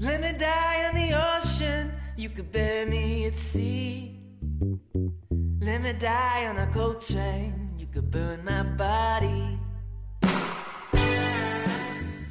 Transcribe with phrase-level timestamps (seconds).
[0.00, 4.18] Let me die in the ocean, you could bury me at sea.
[5.60, 9.58] Let me die on a cold train, you could burn my body.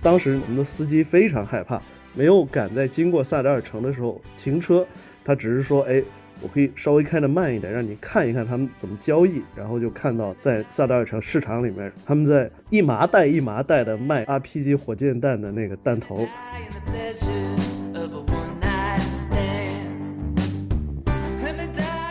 [0.02, 1.82] 当时我们的司机非常害怕，
[2.14, 4.86] 没有敢在经过萨达尔城的时候停车，
[5.24, 6.04] 他只是说：“哎，
[6.42, 16.28] 我可以稍微开的慢一点，让你看一看他们怎么交易。”然后就看到在萨达尔城市场里面，他们在一麻袋一麻袋的卖 RPG 火箭弹的那个弹头。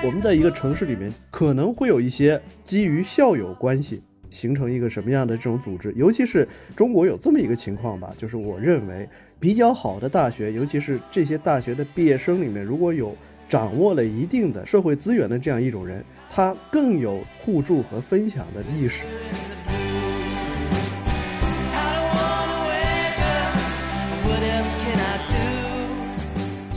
[0.05, 13.17] 我们在一个城市里面，可能会有一些基于校友关系形成一个什么样的这种组织，尤其是中国有这么一个情况吧，就是我认为比较好的大学，尤其是这些大学的毕业生里面，如果有
[13.49, 19.05] 掌握了一定的社会资源的这样一种人，他更有互助和分享的意识。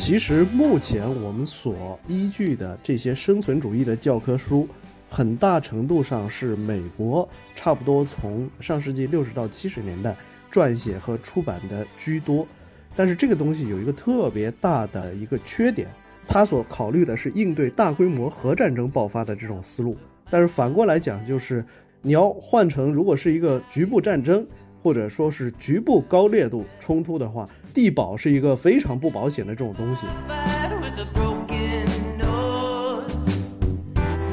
[0.06, 4.67] 其实目前我们所依据的这些生存主义的教科书，
[5.09, 10.16] 很大程度上是美国差不多从上世纪六十到七十年代
[10.52, 12.47] 撰写和出版的居多。
[12.95, 15.88] 但是这个东西有一个特别大的一个缺点，
[16.28, 19.97] 它所考虑的是应对大规模核战争爆发的这种思路。
[20.30, 21.66] 但是反过来讲，就是
[22.03, 24.45] 你要换成如果是一个局部战争，
[24.86, 30.05] 或者说是局部高烈度冲突的话，地保是一个非常不保险的这种东西。
[30.80, 31.88] With a broken
[32.19, 33.11] nose.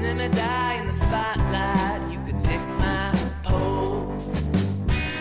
[0.03, 2.03] Let me die in the spotlight.
[2.12, 4.42] You could pick my pose.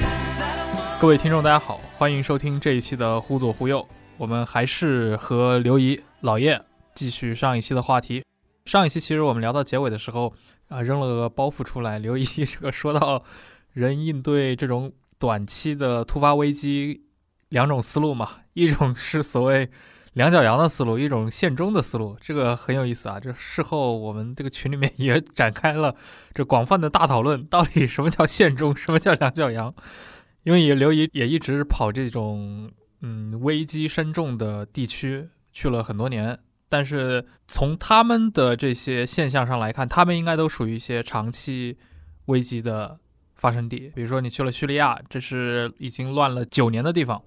[0.02, 3.80] 'Cause I don't want 各位听众，大家好，欢迎收听这一期的《忽左忽右》，
[4.18, 6.62] 我们还是和刘怡老叶
[6.94, 8.22] 继续上一期的话题。
[8.66, 10.34] 上一期其实我们聊到结尾的时候
[10.68, 13.24] 啊、扔了个包袱出来，刘怡 这个说到
[13.72, 17.04] 人应对这种短期的突发危机
[17.50, 19.70] 两种思路嘛， 一种是所谓
[20.14, 23.20] 两脚羊的思路，一种现中的思路，这个很有意思啊。
[23.20, 25.96] 这事后我们这个群里面也展开了
[26.34, 29.72] 这广泛的大讨论，到底什么叫现中，什么叫两脚羊？
[30.44, 32.72] 因为也刘怡也一直跑这种
[33.02, 41.78] 嗯危机深重的地区去了很多年，但是从他们的这些现象上来看，他们应该都属于一些长期
[42.26, 42.98] 危机的
[43.42, 43.92] 发生地。
[43.96, 47.20] 比如说你去了叙利亚，这是已经乱了九年的地方；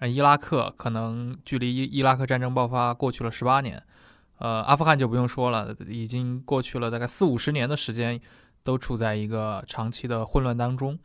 [0.00, 3.80] 呃，伊拉克可能距离伊伊拉克战争爆发过去了十八年，
[4.38, 8.20] 呃，阿富汗就不用说了，已经过去了大概四五十年的时间，
[8.64, 10.98] 都处在一个长期的混乱当中。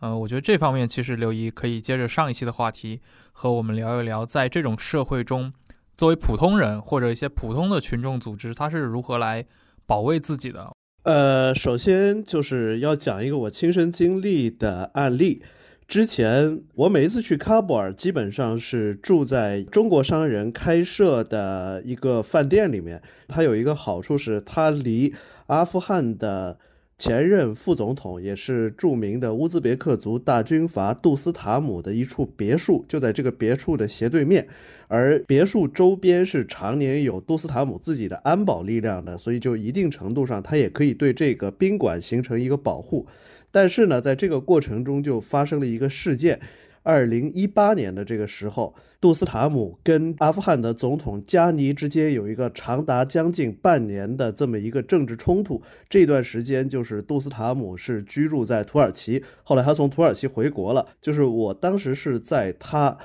[0.00, 3.02] 呃，我觉得这方面其实刘姨可以接着上一期的话题
[3.32, 5.52] 和我们聊一聊，在这种社会中，
[5.96, 9.44] 作为普通人或者一些普通的群众组织，它是如何来
[9.84, 10.72] 保卫自己的。
[11.04, 15.42] 呃，首先就是要讲一个我亲身经历的案例。
[15.86, 23.00] 之前我每一次去喀布尔，基本上是住在中国商人开设的一个饭店里面。
[23.26, 25.14] 它有一个好处是，它离
[25.46, 26.58] 阿富汗的
[26.98, 34.44] 前任副总统，也是著名的乌兹别克族大军阀杜斯塔姆的一处别墅，就在这个别墅的斜对面。
[34.88, 43.06] 而别墅周边是常年有杜斯塔姆自己的安保力量的，所以就一定程度上，它也可以对这个宾馆形成一个保护。
[43.52, 46.40] 但是呢，在这个过程中就发生了一个事件。
[46.82, 55.62] 二零一八年的这个时候，杜斯塔姆跟阿富汗的总统加尼之间有一个长达将近半年的这么一个政治冲突。
[55.88, 60.84] 这段时间就是杜斯塔姆是居住在土耳其，后来他从土耳其回国了。
[61.00, 62.96] 就是我当时是在他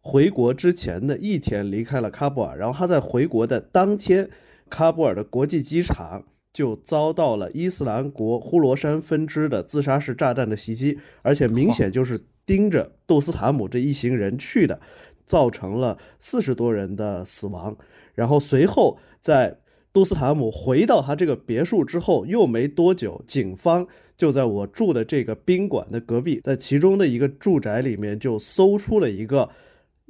[0.00, 4.30] 回国之前的一天离开了喀布尔，然后他在回国的当天，
[4.70, 14.80] 喀布尔的国际机场就遭到了伊斯兰国呼罗珊分支的自杀式炸弹的袭击，而且明显就是盯着杜斯塔姆这一行人去的，
[15.30, 17.76] 造成了四十多人的死亡。
[18.16, 19.56] 然后随后在
[19.92, 23.86] 杜斯塔姆回到他这个别墅之后，又没多久，警方
[24.16, 29.48] 就在我住的这个宾馆的隔壁，在其中的一个住宅里面就搜出了一个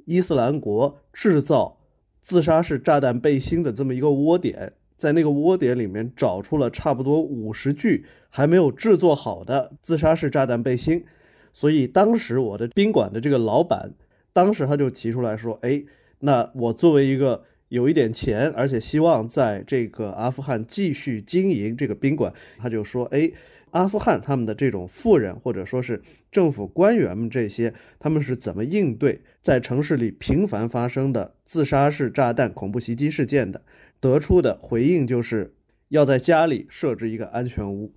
[0.07, 1.77] 伊斯兰国制造
[2.23, 11.05] 自杀式炸弹背心的这么一个窝点，在那个窝点里面找出了差不多五十具还没有制作好的自杀式炸弹背心，
[11.53, 13.93] 所以当时我的宾馆的这个老板，
[14.33, 15.83] 当时他就提出来说：“哎，
[16.21, 23.31] 那我作为一个有一点钱，而且希望在这个阿富汗继续经营这个宾馆，他就说，哎，
[23.71, 33.63] 阿富汗他们的这种富人或者说是政府官员们这些，他们是怎么应对在城市里频繁发生的自杀式炸弹恐怖袭击事件的？
[34.01, 35.55] 得出的回应就是
[35.89, 37.93] 要在家里设置一个安全屋。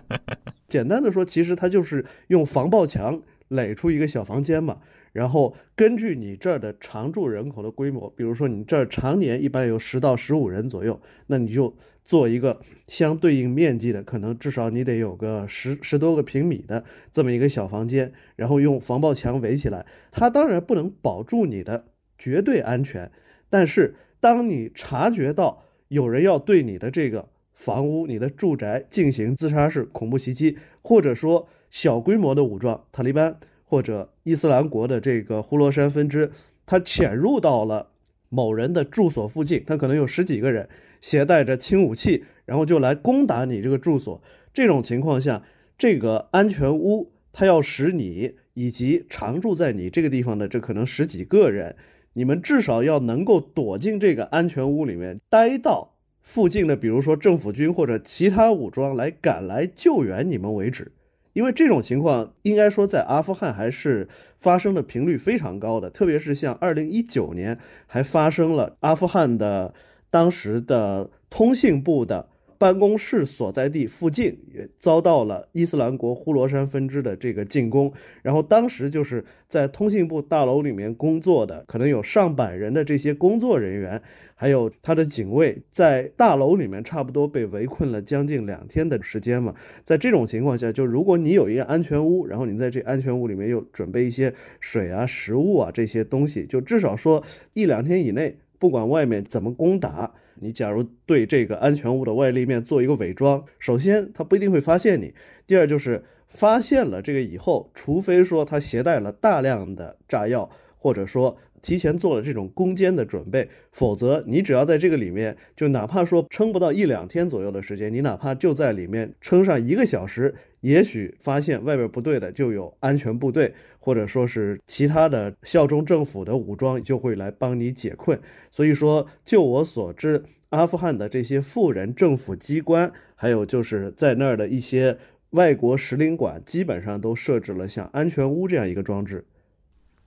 [0.68, 4.78] 简单的说，其实他就是用防爆墙垒出一个小房间嘛，
[5.12, 16.82] 然后根据你这儿的常住人口的规模，比如说你这儿常年一般有十到十五人左右，那你就做一个相对应面积的，可能至少你得有个十十多个平米的
[17.12, 19.84] 这么一个小房间，然后用防爆墙围起来。
[20.10, 21.84] 它当然不能保住你的
[22.18, 23.10] 绝对安全，
[23.50, 33.38] 但是当你察觉到有人要对你的这个房屋、你的住宅进行自杀式恐怖袭击，或者说小规模的武装塔利班
[33.72, 36.30] 或者伊斯兰国的这个呼罗珊分支，
[36.66, 37.88] 他潜入到了
[38.28, 40.68] 某人的住所附近，他可能有十几个人
[41.00, 44.22] 携带着轻武器，然后就来攻打你这个住所。
[44.52, 45.42] 这种情况下，
[45.78, 51.74] 这个安全屋它要使你以及常住在你这个地方的这可能十几个人，
[52.12, 55.94] 你们至少要能够躲进这个安全屋里面，待到。
[56.20, 60.92] 附近的，比如说政府军或者其他武装来赶来救援你们为止，
[61.32, 64.08] 因为这种情况应该说在阿富汗还是
[64.38, 69.72] 发生的频率非常高的，特别是像二零一九年还发生了阿富汗的
[70.10, 72.28] 当时的通信部的。
[72.62, 77.92] 办公室所在地附近也遭到了伊斯兰国呼罗珊分支的这个进攻，
[78.22, 84.00] 然后当时就是在通信部大楼里面工作的，可能有上百人的这些工作人员，
[84.36, 89.52] 还有他的警卫，在大楼里面差不多被围困了将近两天的时间嘛。
[89.82, 97.24] 在这种情况下，就如果你有一个安全屋，然后你在这安全屋里面又准备一些水啊、食物啊这些东西，就至少说
[97.54, 100.14] 一两天以内，不管外面怎么攻打。
[100.36, 105.08] 你假如对这个安全屋的外立面做一个伪装，首先他不一定会发现你；
[105.48, 110.48] 第二就是发现了这个以后，除非说他携带了大量的炸药，
[110.78, 111.36] 或者说。
[111.62, 128.18] 提前做了这种攻坚的准备，否则你只要在这个里面，就哪怕说撑不到一两天左右的时间，你哪怕就在里面撑上一个小时，也许发现外边不对的，就有安全部队或者说是其他的效忠政府的武装就会来帮你解困。
[128.50, 134.96] 所以说，就我所知，阿富汗的这些富人、政府机关，还有就是在那儿的一些
[135.30, 139.24] 外国使领馆，基本上都设置了像安全屋这样一个装置。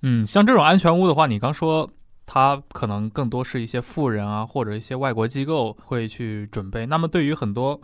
[0.02, 1.92] 嗯，像这种安全屋的话，你刚说
[2.26, 6.86] 它可能更多是一些富人啊，或者一些外国机构会去准备。
[6.86, 7.82] 那么对于很多，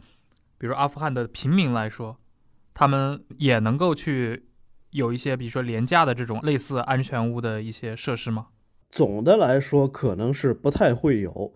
[0.58, 2.16] 比如阿富汗的平民来说，
[2.82, 4.48] 他们也能够去
[4.90, 8.48] 有一些，比如说廉价的这种类似安全屋的一些设施吗？
[8.90, 11.54] 总的来说，可能是不太会有，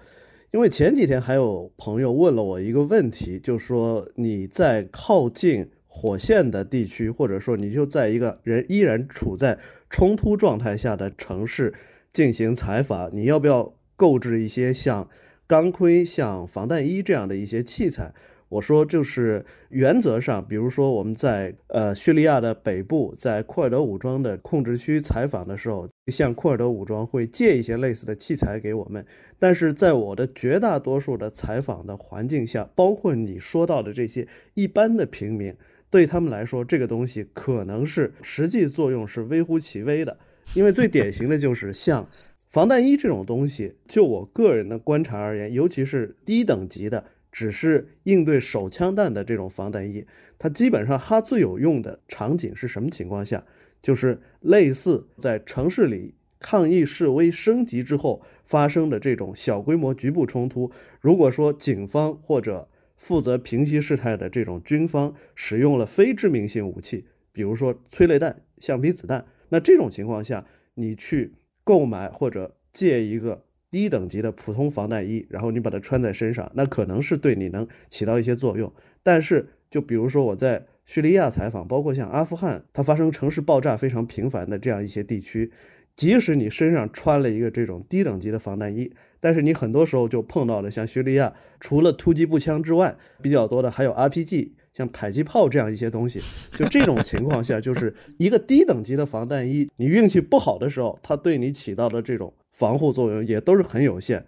[0.51, 9.57] 因为前几天还有朋友问了我一个问题，就说你在靠近火线的地区，或者说你就在一个人依然处在。
[9.89, 11.74] 冲突状态下的城市
[12.13, 15.10] 进行采访，你要不要购置一些像
[15.48, 18.13] 钢盔、像防弹衣这样的一些器材？
[18.48, 29.06] 我说，就是原则上，比如说我们在呃叙利亚的北部，在库尔德武装的控制区采访的时候，像库尔德武装会借一些类似的器材给我们。
[29.40, 35.54] 但是在我的绝大多数的采访的环境下，包括你说到的这些一般的平民。
[35.92, 40.18] 对他们来说，这个东西可能是实际作用是微乎其微的，
[40.54, 42.10] 因为最典型的就是像
[42.50, 43.75] 防弹衣这种东西。
[43.88, 50.06] 就我个人的观察而言，尤其是低等级的，只是应对手枪弹的这种防弹衣，
[50.39, 53.44] 它基本上它最有用的场景是什么情况下？
[53.82, 60.72] 就是类似在城市里抗议示威升级之后发生的这种小规模局部冲突。
[61.01, 69.25] 如果说警方或者负责平息事态的这种军方使用了非致命性武器，比如说催泪弹、橡皮子弹。
[69.50, 71.34] 那这种情况下，你去
[71.65, 73.44] 购买或者借一个
[73.75, 78.72] 低等级的普通防弹衣，然后你把它穿在身上，那可能是对你能起到一些作用。
[79.03, 85.51] 但是，就比如说我在叙利亚采访，包括像阿富汗，它发生城市爆炸非常频繁的这样一些地区，
[85.94, 88.94] 即使你身上穿了一个这种低等级的防弹衣。
[89.20, 96.22] 但是你很多时候就碰到了像叙利亚，除了突击步枪之外，比较多的还有 RPG，像迫击炮这样一些东西。
[96.55, 104.26] 就这种情况下，就是一个低等级的防弹衣，你运气不好的时候，它对你起到的这种防护作用也都是很有限。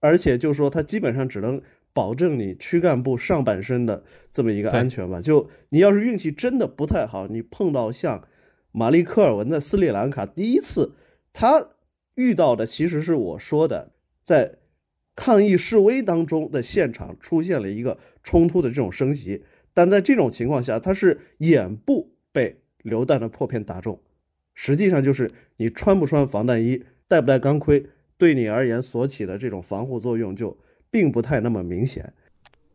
[0.00, 1.60] 而且就说它基本上只能
[1.92, 5.20] 保证你躯干部上半身的这么一个安全吧。
[5.20, 8.26] 就你要是运气真的不太好，你碰到像
[8.72, 10.92] 马利科尔文在斯里兰卡第一次，
[11.32, 11.68] 他。
[12.16, 13.92] 遇到的其实是我说的，
[14.24, 14.54] 在
[15.14, 19.44] 抗议示威当中的现场出现了一个冲突的这种升级，
[19.74, 24.00] 但在这种情况下，他是眼部被榴弹的破片打中，
[24.54, 27.86] 实际上就是你穿不穿防弹衣、戴不戴钢盔，
[28.18, 30.56] 对你而言所起的这种防护作用就
[30.90, 32.12] 并不太那么明显。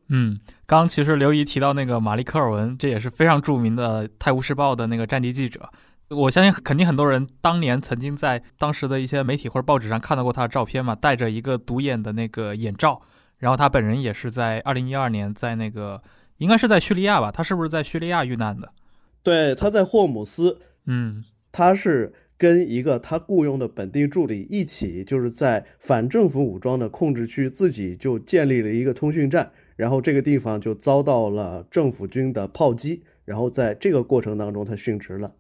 [0.10, 5.70] 嗯，刚其实刘怡提到那个玛丽科尔文，这也是非常著名的《泰晤士报》的那个战地记者。
[6.10, 13.02] 我相信肯定很多人当年曾经在当时的一些媒体或者报纸上看到过他的照片嘛，戴着一个独眼的那个眼罩。
[13.38, 16.02] 然后他本人也是在二零一二年在那个
[16.38, 17.32] 应该是在叙利亚吧？
[17.32, 18.70] 他是不是在叙利亚遇难的？
[19.24, 21.24] 对，他在霍姆斯，嗯，
[21.54, 29.52] 他是跟一个他雇佣的本地助理一起，就是在反政府武装的控制区自己就建立了一个通讯站。
[29.76, 35.36] 然后这个地方就遭到了政府军的炮击，然后在这个过程当中，他殉职了。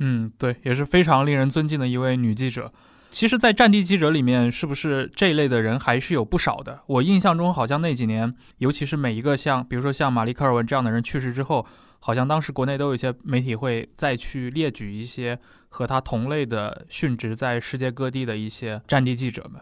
[0.00, 2.70] 嗯，对，也是非常令人尊敬的一位女记者。
[3.08, 6.82] 其实，在战地记者里面，是不是这一类的人还是有不少的？
[6.88, 11.64] 我印象中，好像那几年，尤其是每一个像，比如说像玛丽科尔文这样的人去世之后，
[12.00, 15.38] 好像当时国内都有一些媒体会再去列举一些
[15.74, 19.60] 和他同类的殉职在世界各地的一些战地记者们。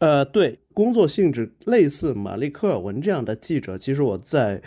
[0.00, 4.60] 呃，对，工作性质类似玛丽科尔文这样的记者，其实我在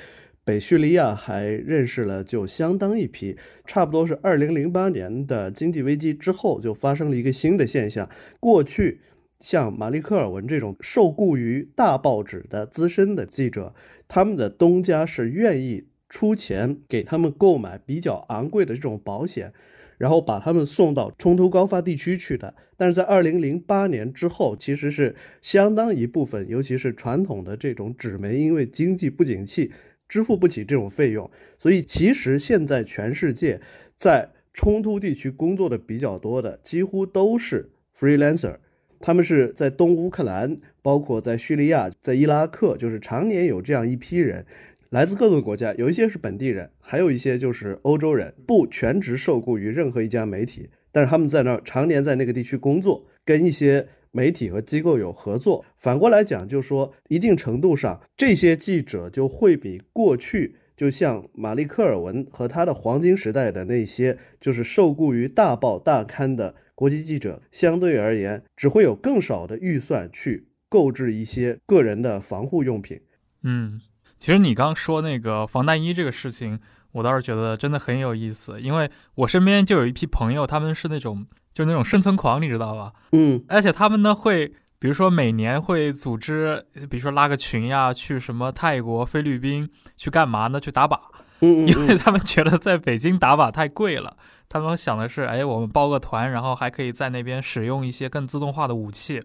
[0.44, 3.38] 北叙利亚还认识了就相当一批。
[3.66, 8.10] 差不多是二零零八年的经济危机之后，就发生了一个新的现象。
[8.40, 9.02] 过去
[9.42, 13.76] 像玛丽科尔文这种受雇于大报纸的资深的记者，
[14.08, 19.54] 他们的东家是愿意出钱给他们购买比较昂贵的这种保险。
[20.00, 29.72] 然后把他们送到冲突高发地区去的，但是在二零零八年之后，其实是相当一部分，尤其是传统的这种纸媒，因为经济不景气，
[30.08, 33.60] 支付不起这种费用，所以其实现在全世界
[33.98, 38.56] 在冲突地区工作的比较多的，几乎都是 freelancer，
[39.02, 44.46] 他们是在东乌克兰，包括在叙利亚、在伊拉克，就是常年有这样一批人。
[44.90, 55.64] 来自各个国家，有一些是本地人，还有一些就是欧洲人，不全职受雇于任何一家媒体，但是他们在那儿常年在那个地区工作，跟一些媒体和机构有合作。
[55.78, 73.02] 反过来讲，就说一定程度上，这些记者就会比过去，就像玛丽科尔文和他的黄金时代的那些，就是受雇于大报大刊的国际记者，相对而言，只会有更少的预算去购置一些个人的防护用品。
[73.44, 73.80] 嗯。
[74.20, 76.60] 其实你刚说那个防弹衣这个事情，
[76.92, 82.92] 我倒是觉得真的很有意思，因为我身边就有一批朋友，他们是那种就是那种生存狂，你知道吧？
[83.14, 84.48] 嗯，而且他们呢会，
[84.78, 90.60] 比如说每年会组织，比如说拉个群呀，去什么泰国、菲律宾去干嘛呢？
[90.60, 91.00] 去打靶。
[91.42, 94.18] 嗯，因为他们觉得在北京打靶太贵了，
[94.50, 99.24] 他们想的是，哎，我们包个团，然后还可以在那边使用一些更自动化的武器。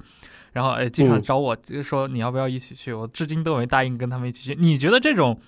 [0.54, 2.92] 然后哎，经常找我，就说你要不要一起去？
[2.92, 4.54] 我至今都没答应跟他们一起去。
[4.58, 5.38] 你觉得这种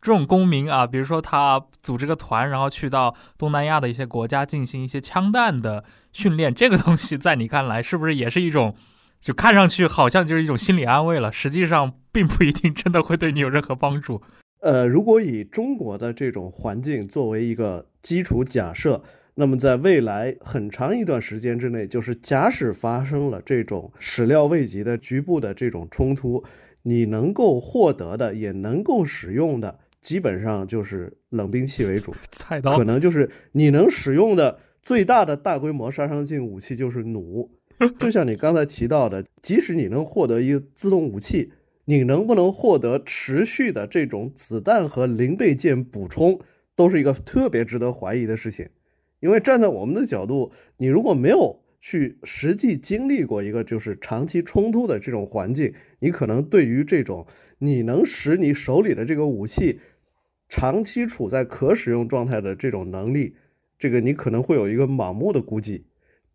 [0.00, 5.82] 这种公民啊，比如说他组织个团，然后去到东南亚的一些国家进行一些枪弹的
[6.12, 8.74] 训练，这个东西在你看来是不是也是一种，
[9.22, 14.22] 就看上去好像就是一种心理安慰了，实际上并不一定真的会对你有任何帮助。
[14.60, 19.02] 呃，如果以中国的这种环境作为一个基础假设。
[19.34, 26.44] 那么，在未来很长一段时间之内，就是假使发生了这种始料未及的局部的这种冲突，
[26.82, 37.50] 你能够获得的也能够使用的，基本上就是冷兵器为主， 菜刀可能就是你能使用的最大的大规模杀伤性武器就是弩。
[37.98, 41.50] 就像你刚才提到的，即使你能获得一个自动武器，
[41.86, 46.38] 你能不能获得持续的这种子弹和零备件补充，
[46.76, 48.68] 都是一个特别值得怀疑的事情。
[49.22, 57.24] 因为站在我们的角度，你如果没有去实际经历过一个就是长期冲突的这种环境，你可能对于这种
[57.58, 59.78] 你能使你手里的这个武器
[60.48, 63.36] 长期处在可使用状态的这种能力，
[63.78, 65.86] 这个你可能会有一个盲目的估计。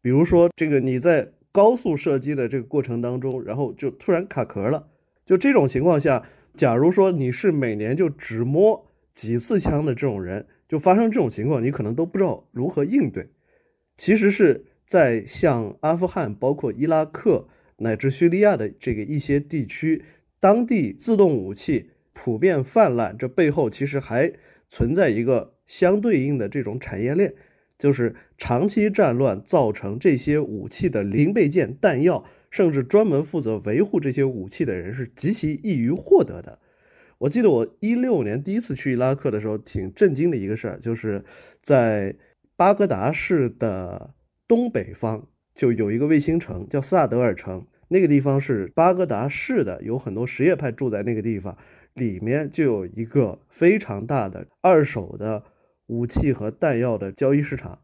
[0.01, 4.87] 比如说，这个你在高速射击的这个过程当中，然后就突然卡壳了，
[5.25, 6.23] 就这种情况下，
[6.55, 10.45] 假如说你是每年就只摸几次枪的这种人。
[10.67, 13.27] 就发生这种情况，你可能都不知道如何应对。
[13.97, 17.47] 其实是在像阿富汗、包括伊拉克
[17.77, 20.03] 乃至叙利亚的这个一些地区，
[20.39, 24.33] 当地自动武器普遍泛滥，这背后其实还
[24.69, 27.33] 存在一个相对应的这种产业链，
[27.79, 36.59] 就是长期战乱造成这些武器的零备件、弹药，甚至专门负责维护这些武器的人是极其易于获得的。
[37.19, 41.23] 我记得我一六年第一次去伊拉克的时候，挺震惊的一个事儿，就是
[41.61, 42.15] 在
[42.55, 44.13] 巴格达市的
[44.47, 51.57] 东北方，就有一个卫星城叫萨德尔城，那个地方是巴格达市的，有很多什叶派住在那个地方，
[51.95, 55.43] 里面就有一个非常大的二手的
[55.87, 57.79] 武器和弹药的交易市场。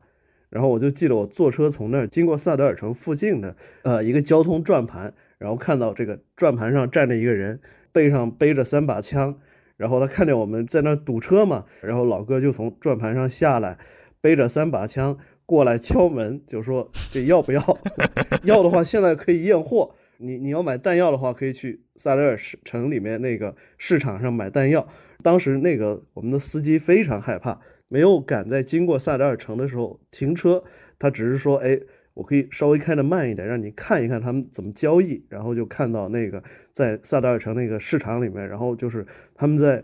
[0.50, 7.60] 然后我就记得我坐车从那儿经过萨德尔城附近的呃一个交通转盘，然后看到这个转盘上站着一个人，
[7.94, 9.40] 背上背着三把枪，
[9.78, 13.78] 然后他看见我们在那堵车嘛，然后老哥就从转盘上下来，
[14.20, 17.80] 背着三把枪过来敲门，就说这要不要？
[18.44, 19.96] 要的话现在可以验货。
[20.18, 24.88] 你你要买弹药的话，可以去萨德尔城里面那个市场上买弹药。
[25.22, 27.62] 当时那个我们的司机非常害怕。
[27.90, 30.64] 没有敢在经过萨德尔城的时候停车，
[30.98, 31.80] 他只是说：“哎，
[32.14, 39.84] 我可以稍微开的慢一点，让你看一看他们怎么交易。”然后就看到那个在萨达尔城那个市场里面，然后就是他们在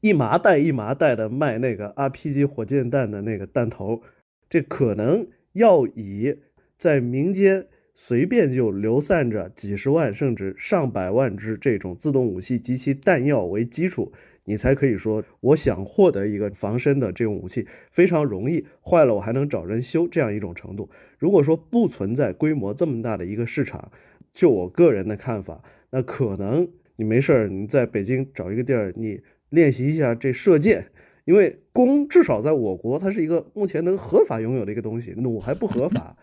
[0.00, 4.02] 一麻袋一麻袋的卖那个 RPG 火箭弹的那个弹头，
[4.48, 6.38] 这可能要以
[6.78, 14.12] 在民间随便就流散着几十万甚至上百万支这种自动武器及其弹药为基础。
[14.44, 20.90] 你才可以说，我想获得一个防身的这种武器非常容易，坏了我还能找人修这样一种程度。
[21.18, 23.90] 如果说不存在规模这么大的一个市场，
[24.32, 30.88] 就我个人的看法，那可能你没事儿，你在北京找一个地儿，你练习一下这射箭，
[31.24, 36.16] 因为弓至少在我国它是一个目前能合法拥有的一个东西，弩还不合法。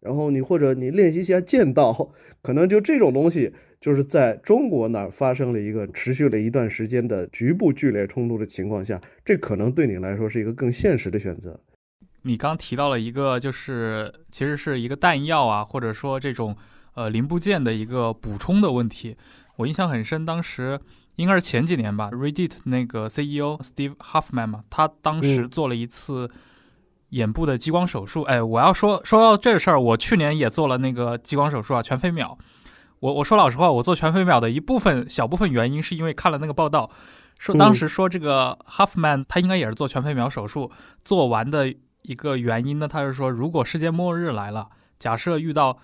[0.00, 2.12] 然后你或者你练习一下剑道，
[2.42, 3.52] 可能就这种东西。
[3.78, 11.60] 就是在中国那儿发生了一个持续了一段时间的局部剧烈冲突的情况下，这可能对你来说是一个更现实的选择。
[12.22, 16.56] 你刚提到了一个，就是其实是一个弹药啊，或者说这种
[16.94, 19.14] 呃零部件的一个补充的问题。
[19.56, 20.80] 我印象很深，当时
[21.16, 26.28] 应该是前几年吧，Reddit 那个 CEO Steve Huffman 嘛，他当时做了一次
[27.10, 28.22] 眼部的激光手术。
[28.22, 32.36] 哎，我要说说到这事儿，我去年也做了那个激光手术啊，全飞秒。
[33.00, 36.90] 我我说老实话，我做全飞秒的一部分小部分原因是因为看了那个报道，
[37.38, 40.70] 说当时说这个 Huffman 他应该也是做全飞秒手术
[41.04, 45.78] 做完的一个原因呢，他是说如果世界末日来了，假设遇到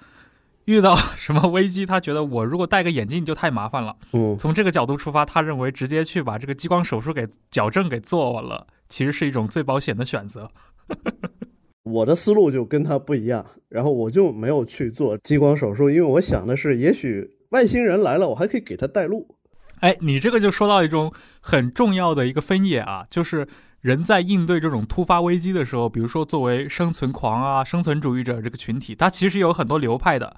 [0.64, 3.94] 遇到 什么危机，他觉得我如果戴个眼镜就太麻烦了。
[4.12, 10.50] 嗯，从这个角度出发，他认为直接去把这个激光手术给矫正给做了，其实是一种最保险的选择。
[11.84, 19.36] 我的思路就跟他不一样，然后我就没有去做激光手术，因为我想的是，也许外星人来了，我还可以给他带路。
[19.80, 23.46] 哎，你这个就说到一种很重要的一个分野啊，就是
[23.80, 30.36] 人在应对这种突发危机的时候，比如说作为生存狂啊、生存主义者这个群体，它其实有很多流派的。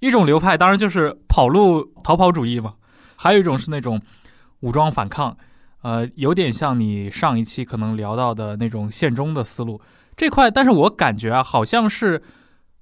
[0.00, 2.74] 一种流派当然就是跑路逃跑主义嘛，
[3.14, 4.02] 还有一种是那种
[4.62, 5.36] 武装反抗，
[5.82, 9.80] 呃，有点像你上一期可能聊到的那种现中的思路。
[10.16, 12.22] 这块，但是我感觉啊，好像是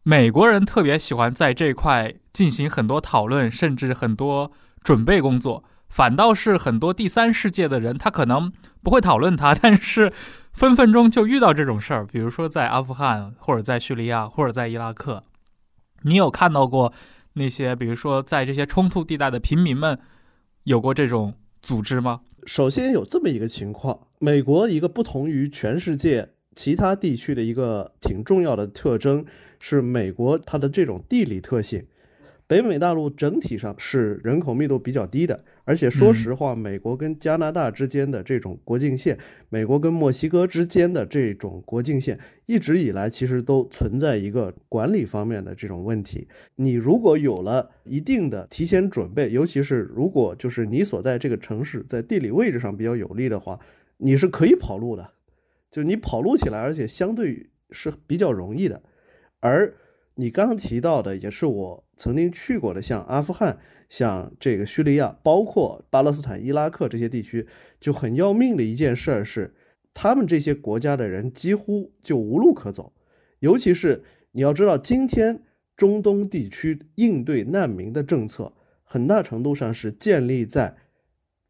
[0.02, 5.64] 美国人特别喜欢在这块进行很多讨论，甚至很多准备工作。
[5.88, 10.12] 反倒是很多第三世界的人，他可能不会讨论它，但是
[10.52, 12.06] 分分钟就遇到这种事儿。
[12.06, 15.22] 比如说在阿富汗，或者在叙利亚，或者在伊拉克，
[16.02, 16.92] 你有看到过
[17.32, 19.98] 那些，比如说在这些冲突地带的平民们
[20.62, 22.20] 有过这种组织吗？
[22.46, 26.30] 首先有这么一个情况，美国一个不同于全世界。
[26.56, 29.24] 其他地区的一个挺重要的特征
[29.60, 31.86] 是美国它的这种地理特性。
[32.46, 39.16] 北美大陆整体上是人口密度比较低的，而且说实话，美国跟加拿大之间的这种国境线，
[39.50, 46.26] 美国跟墨西哥之间的这种国境线，一直以来其实都存在一个管理方面的这种问题。
[46.56, 53.56] 你如果有了一定的提前准备，尤其是如果就是你所在这个城市在地理位置上比较有利的话，
[53.98, 55.08] 你是可以跑路的。
[55.70, 58.82] 就你跑路起来，而且相对是比较容易的。
[59.38, 59.72] 而
[60.16, 63.56] 你刚刚提到的，也是我曾经去过的，像阿富汗、
[63.90, 67.46] 像这个叙利亚，包括巴勒斯坦、伊拉克这些地区，
[67.78, 69.52] 就很要命的一件事儿是，
[69.92, 72.92] 他们这些国家的人几乎就无路可走。
[73.40, 75.42] 尤其是你要知道，今天
[75.76, 78.52] 中东地区应对难民的政策，
[78.84, 80.76] 很大程度上是建立在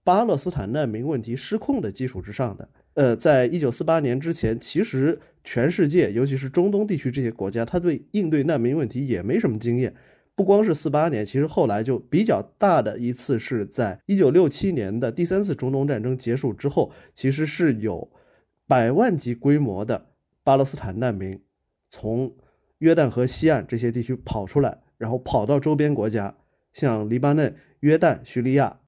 [0.03, 2.69] 巴勒斯坦难民问题失控的基础之上的。
[2.95, 9.95] 呃，在一九四八年之前，其实全世界，尤其是中东地区这些国家，他对应对难民问题也没什么经验。
[10.35, 18.11] 不光是四八年，其实后来就比较大的一次是在一九六七年的第三次中东战争结束之后，其实是有
[18.67, 20.07] 百万级规模的
[20.43, 21.41] 巴勒斯坦难民
[21.91, 22.35] 从
[22.79, 26.35] 约旦河西岸这些地区跑出来，然后跑到周边国家，
[26.73, 28.79] 像黎巴嫩、约旦、叙利亚。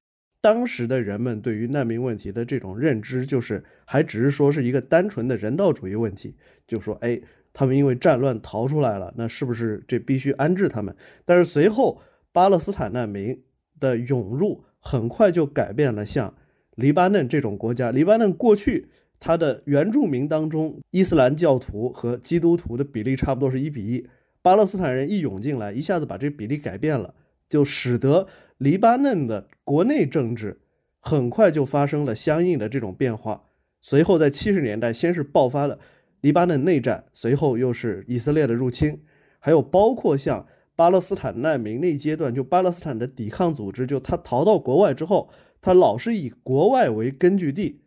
[0.41, 6.35] 当时的人们对于难民问题的这种认知，就是还只是说是一个单纯的人道主义问题，
[6.67, 7.21] 就说，哎，
[7.53, 10.95] 他们因为战乱逃出来了，那是不是这必须安置他们？
[11.23, 13.39] 但是随后巴勒斯坦难民
[13.79, 16.33] 的涌入，很快就改变了像
[16.75, 17.91] 黎巴嫩这种国家。
[17.91, 18.89] 黎巴嫩过去
[19.19, 24.07] 它的原住民当中，伊斯兰教徒和基督徒的比例差不多是一比一。
[24.41, 27.13] 巴勒斯坦人一涌进来，一下子把这比例改变了，
[27.47, 30.59] 就使得黎巴嫩的国内政治
[30.99, 33.43] 很快就发生了相应的这种变化。
[33.79, 35.77] 随后在七十年代，先是爆发了。
[36.23, 38.97] 黎巴嫩内战，随后又是以色列的入侵，
[39.39, 45.29] 还有包括像巴勒斯坦难民那阶段，就巴勒斯坦的抵抗组织，就他逃到国外之后，
[45.61, 47.81] 他老是以国外为根据地，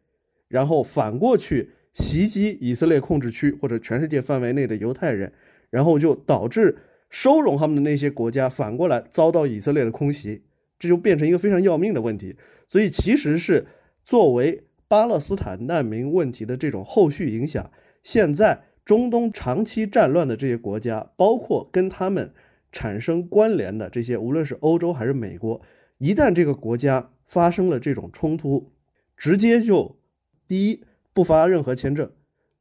[0.49, 5.33] 然后反过去袭击以色列控制区或者全世界范围内的犹太人，
[5.71, 6.77] 然后就导致
[7.09, 10.43] 收容他们的那些国家反过来遭到以色列的空袭，
[10.79, 12.37] 这就变成一个非常要命的问题。
[12.69, 13.67] 所以其实是
[14.05, 17.71] 作为巴勒斯坦难民问题的这种后续影响。
[18.07, 22.33] 现在中东长期战乱的这些国家，包括跟他们
[22.71, 25.61] 产生关联的这些，无论是欧洲还是美国，
[25.99, 28.71] 一旦这个国家发生了这种冲突，
[29.17, 29.99] 直接就
[30.47, 32.09] 第一不发任何签证，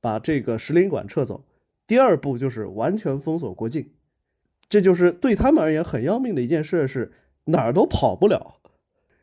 [0.01, 1.45] 把这个使领馆撤走；
[1.86, 3.91] 第二步就是完全封锁国境，
[4.67, 7.12] 这就是对他们而言很要命的一件事，是
[7.43, 8.55] 哪儿都跑不了。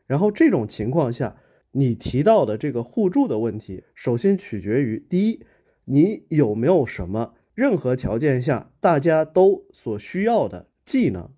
[0.07, 1.35] 然后这种情况下，
[1.71, 5.43] 你提到的这个互助的问题，首先取决于第一。
[5.85, 11.29] 你有没有什么任何条件下大家都所需要的技能，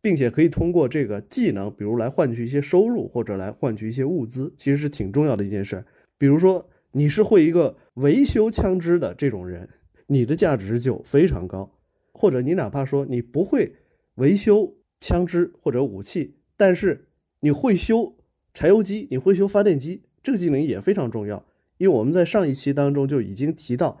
[0.00, 5.84] 并且可以通过这个技能，比如来换取一些收入，或者来换取一些物资，其实是挺重要的一件事。
[6.18, 9.68] 比如说你是会一个维修枪支的这种人，
[10.06, 11.70] 你的价值就非常高；
[12.12, 13.76] 或者你哪怕说你不会
[14.16, 17.08] 维修枪支或者武器，但是
[17.40, 18.16] 你会修
[18.52, 21.46] 柴油机，你会修发电机，这个技能也非常重要。
[21.80, 23.98] 因为我们在上一期当中就已经提到，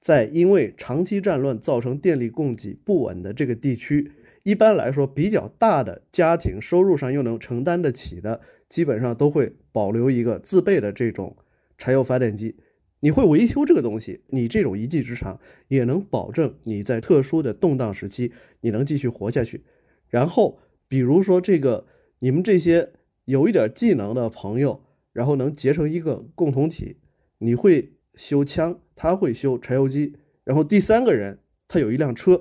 [0.00, 4.10] 在因为长期战乱造成电力供给不稳的这个地区，
[4.42, 11.36] 一般来说比较大的家庭收入上又能承担得起的，基本上都会保留一个自备的这种
[11.78, 12.56] 柴油发电机。
[12.98, 15.38] 你会维修这个东西，你这种一技之长
[15.68, 19.62] 也能保证你在特殊的动荡时期你能继续活下去。
[20.08, 21.86] 然后，比如说这个
[22.18, 22.90] 你们这些
[23.26, 26.96] 有一点技能的朋友，然后能结成一个共同体。
[27.42, 32.40] 你会修枪，他会修柴油机，然后第三个人他有一辆车，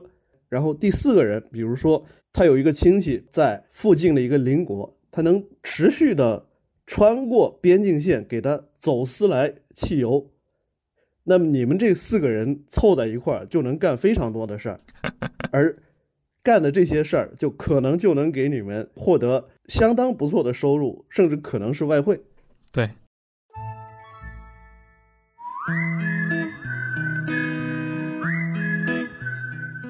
[0.49, 6.45] 然后第四个人，比如说他有一个亲戚在附近的一个邻国，他能持续的
[6.85, 10.29] 穿过边境线给他走私来汽油，
[11.23, 14.81] 那么你们这四个人凑在一块儿就能干非常多的事儿，
[15.53, 15.77] 而
[16.43, 22.19] 干的这些事儿就可能就能给你们获得相当不错的收入，甚至可能是外汇。
[22.71, 22.89] 对。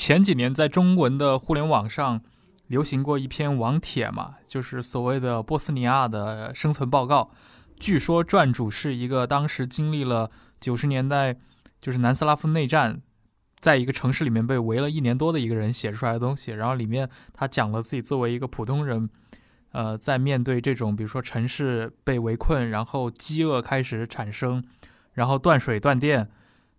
[0.00, 2.22] 前几年在中文的互联网上
[2.68, 7.30] 流行过一篇网帖嘛，就是所谓的波斯尼亚的生存报告。
[7.78, 11.36] 据说撰主是一个当时经历了九十年代
[11.82, 13.02] 就是南斯拉夫内战，
[13.58, 16.52] 在一个城市里面被围了一年多的一个人写出来的东西。
[16.52, 19.06] 然后里面他讲了自己作为一个普通人，
[19.72, 24.64] 呃，在面对这种比如说城市被围困，然后饥饿开始产生，
[25.12, 26.30] 然后断水断电。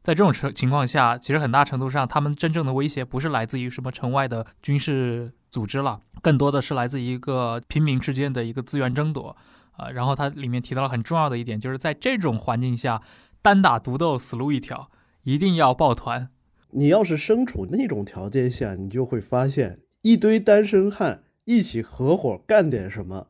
[0.04, 9.36] 在这种情况下，其实很大程度上，他们真正的威胁不是来自于什么城外的军事组织了，更多的是来自一个平民之间的一个资源争夺。
[9.74, 9.90] 啊。
[9.92, 13.02] 然后它里面提到了很重要的一点，就是在这种环境下，
[13.42, 14.90] 单打独斗死路一条，
[15.24, 16.30] 一定要抱团。
[16.72, 23.28] 你要是身处那种条件下，你就会发现一堆单身汉一起合伙干点什么，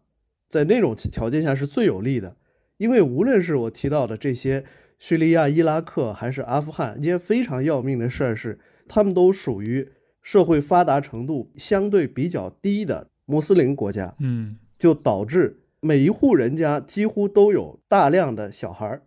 [0.48, 2.38] 在那种条件下是最有利的。
[2.78, 4.64] 因为无论是我提到的这些
[5.02, 9.90] 叙利亚、伊拉克还是阿富汗一些非常要命的事儿，是他们都属于
[10.22, 19.02] 社会发达程度相对比较低的穆斯林国家，嗯就导致每一户人家几乎都有大量的小孩儿、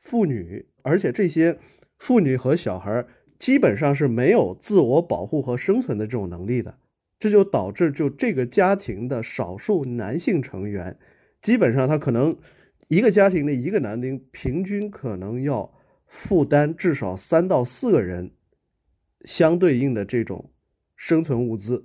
[0.00, 1.56] 妇女，而且这些
[1.96, 3.06] 妇女和小孩儿
[3.38, 6.76] 基本上是没有自我保护和生存的这种能力的，
[7.20, 10.98] 这就导致就这个家庭的少数男性成员，
[11.40, 12.36] 基本上他可能
[12.88, 15.72] 一个家庭的一个男丁平均可能要
[16.06, 18.30] 负担至少三到四个人
[19.24, 20.50] 相对应的这种
[20.94, 21.84] 生存物资。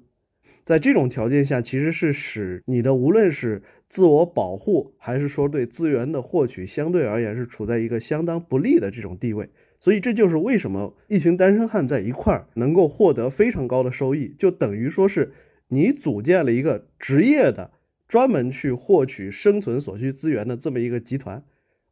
[0.64, 9.50] 在这种条件下，其实是使你的无论是自我保护，还是说对资源的获取，相对而言是处在一个相当不利的这种地位。
[9.80, 15.34] 所以这就是为什么一群单身汉在一块儿能够获得非常高的收益，就等于说是
[15.70, 17.72] 你组建了一个职业的、
[18.12, 21.41] 专门去获取生存所需资源的这么一个集团，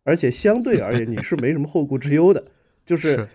[0.04, 2.44] 而且相对而言你是没什么后顾之忧的。
[2.86, 3.28] 就是是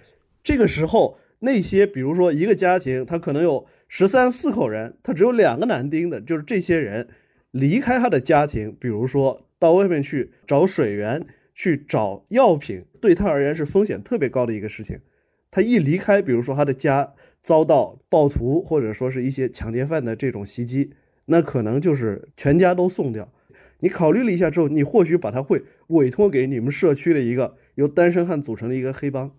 [0.43, 7.09] 这个时候，那些比如说一个家庭，他可能有十三四口人，他只有两个男丁的，就是这些人
[7.53, 14.99] 离开他的家庭，比如说到外面去找水源、去找药品，对他而言是风险特别高的一个事情。
[15.51, 20.91] 他一离开，比如说他的家遭到暴徒或者说是一些抢劫犯的这种袭击，
[21.27, 23.31] 那可能就是全家都送掉。
[23.81, 29.31] 你考虑了一下之后，你或许把他会委托给你们社区的一个由单身汉组成的一个黑帮，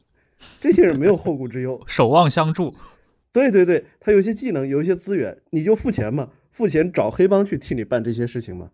[0.59, 2.75] 这些人没有后顾之忧， 守望相助。
[3.33, 8.69] 对对对，他有一些技能，有一些资源，你就付钱嘛，付钱找黑帮去替你办这些事情嘛。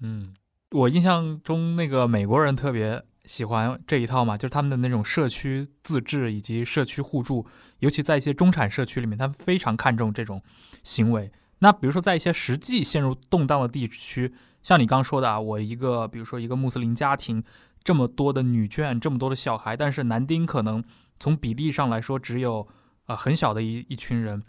[0.00, 0.32] 嗯，
[0.70, 7.44] 我印象中那个美国人特别喜欢这一套嘛，就是他们的那种社区自治以及社区互助，
[7.80, 10.40] 尤其在一些中产社区里面，他们非常看重这种
[10.82, 11.30] 行为。
[11.60, 17.42] 那比如说在一些实际陷入动荡的地区，像你刚说的啊，我一个比如说一个穆斯林家庭，
[17.82, 20.82] 这么多的女眷，这么多的小孩，但是男丁可能
[21.18, 22.60] 从比例上来说只有
[23.04, 24.42] 啊、呃很小的一一群人。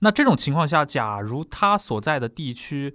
[0.00, 2.94] 那这种情况下，假如他所在的地区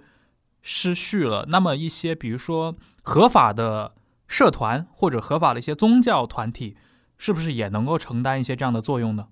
[0.62, 3.94] 失序了，那么一些比如说合法的
[4.26, 6.76] 社团或者合法的一些宗教团体，
[7.18, 9.28] 是不是也能够承担一些这样的作用呢？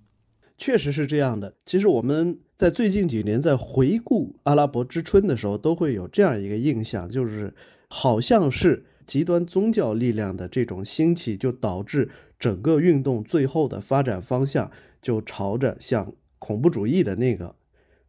[0.58, 1.56] 确实是这样的。
[1.64, 7.52] 其实我们在最近几年在回顾阿拉伯之春的时候，都会有这样一个印象，就是
[7.88, 14.70] 好像是极端宗教力量的这种兴起，就导致整个运动最后的发展方向
[15.00, 17.56] 就朝着向恐怖主义的那个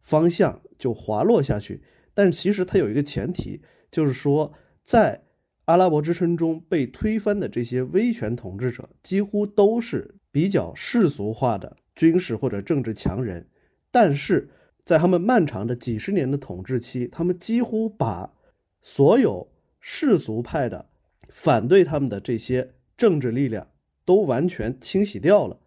[0.02, 1.82] 方向就滑落下去。
[2.14, 4.52] 但其实它有一个前提，就是说
[4.84, 5.20] 在
[5.64, 13.48] 阿拉伯之春中被推翻的这些威权统治者，几乎都是比较世俗化的军事或者政治强人，
[13.94, 14.50] 但是
[14.84, 18.34] 在他们漫长的几十年的统治期，他们几乎把
[18.82, 20.86] 所有世俗派的
[21.28, 23.68] 反对他们的这些政治力量
[24.04, 25.60] 都完全清洗掉了。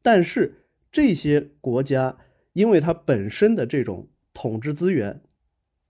[0.00, 2.16] 但是这些国家，
[2.54, 5.20] 因为它本身的这种统治资源，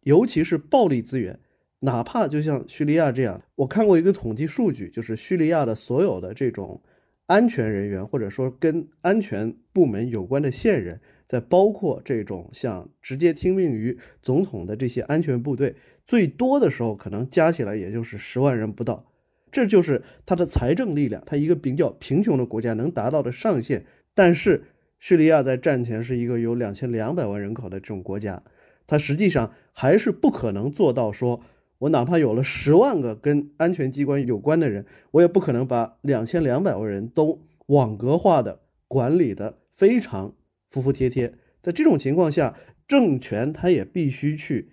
[0.01, 1.39] 尤其是暴力资源，
[1.79, 6.83] 哪怕就像叙利亚这样，我看过一个统计数据，就是叙利亚的所有的这种
[7.27, 19.05] 安全人员，或者说跟安全部门有关的线人，在包括这种像直接听命于总统的这些安全部队，最多的时候可能加起来也就是十万人不到。
[19.51, 23.85] 这就是它的财政力量，它一个比较贫穷的国家能达到的上限。
[24.15, 24.65] 但是
[24.99, 28.43] 叙利亚在战前是一个有两千两百万人口的这种国家，
[28.87, 31.41] 它实际上还是不可能做到说，
[31.79, 40.35] 我哪怕有了十万个跟安全机关有关的人，我也不可能把两千两百万人都网格化的管理的非常
[40.71, 41.35] 服服帖帖。
[41.63, 42.57] 在这种情况下，
[42.89, 44.71] 政权它也必须去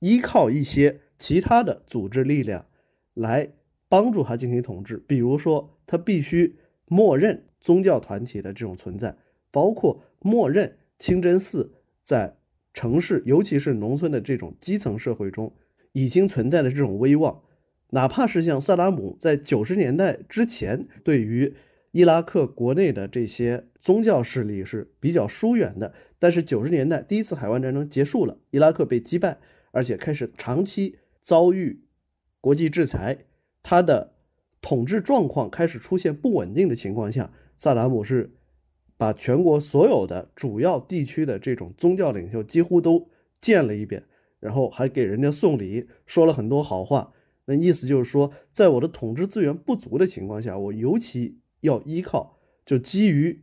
[0.00, 2.66] 依靠一些其他的组织力量
[3.12, 3.50] 来
[3.88, 9.16] 帮助它进行统治，比如说，它必须默认宗教团体的这种存在，
[9.50, 12.36] 包括默认清真寺在
[12.72, 15.52] 城市，尤其是农村的这种基层社会中
[15.94, 17.42] 已经存在的这种威望。
[17.90, 21.54] 哪怕是像萨达姆在九十年代之前，对于
[21.92, 29.38] 伊拉克国内的这些宗教势力是比较疏远的，但是九十年代第一次海湾战争结束了，伊拉克被击败，
[29.70, 31.84] 而且开始长期遭遇
[32.40, 33.26] 国际制裁，
[33.62, 34.14] 他的
[34.60, 38.34] 统治状况开始出现不稳定的情况下，萨达姆是
[38.96, 43.08] 把全国所有的主要地区的这种宗教领袖几乎都
[43.40, 44.02] 见了一遍，
[44.44, 47.14] 然后还给人家送礼，说了很多好话。
[47.46, 53.40] 那意思就是说，在我的统治资源不足的情况下，我尤其要依靠就基于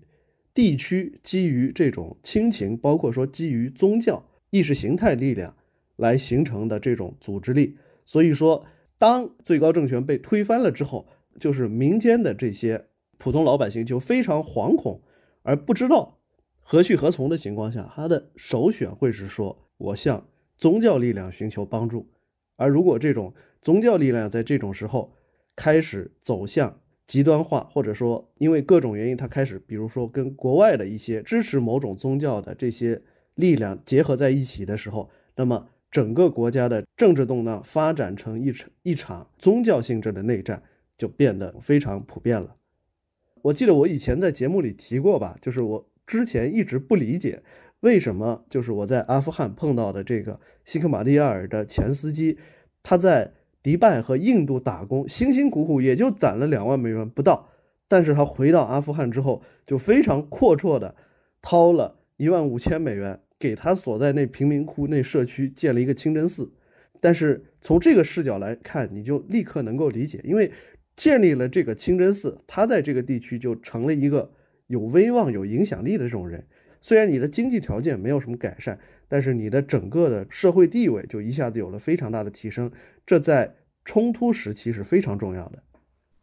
[0.53, 5.55] 地区、基于这种亲情，包括说基于宗教意识形态力量
[5.95, 7.75] 来形成的这种组织力。
[8.05, 8.63] 所以说，
[8.99, 11.07] 当最高政权被推翻了之后，
[11.39, 12.85] 就是民间的这些
[13.17, 15.01] 普通老百姓就非常惶恐，
[15.41, 16.19] 而不知道
[16.59, 20.27] 何去何从的情况下，他的首选会是说我向
[20.61, 22.07] 宗教力量寻求帮助。
[22.55, 25.11] 而如果这种宗教力量在这种时候
[25.55, 33.01] 开始走向极端化，或者说因为各种原因，它开始，比如说跟国外的一些支持某种宗教的这些
[33.33, 40.61] 力量结合在一起的时候，那么整个国家的政治动荡发展成一场一场宗教性质的内战，
[40.95, 42.55] 就变得非常普遍了。
[43.41, 47.41] 我记得我以前在节目里提过吧，就是我之前一直不理解。
[47.81, 52.37] 为什么就是我在阿富汗碰到的这个西克马利亚尔的前司机，
[52.81, 57.49] 他在迪拜和印度打工，辛辛苦苦也就攒了两万美元不到，
[57.87, 60.95] 但是他回到阿富汗之后，就非常阔绰的
[61.41, 66.51] 掏了一万五千美元，给他所在那贫民窟那社区建了一个清真寺。
[66.99, 70.51] 但是从这个视角来看，你就立刻能够理解，因为
[70.95, 74.31] 建立了这个清真寺，他在这个地区就成了一个
[74.67, 76.45] 有威望、有影响力的这种人。
[76.81, 82.71] 虽然你的经济条件没有什么改善，但是你的整个的社会地位就一下子有了非常大的提升，
[83.05, 85.63] 这在冲突时期是非常重要的。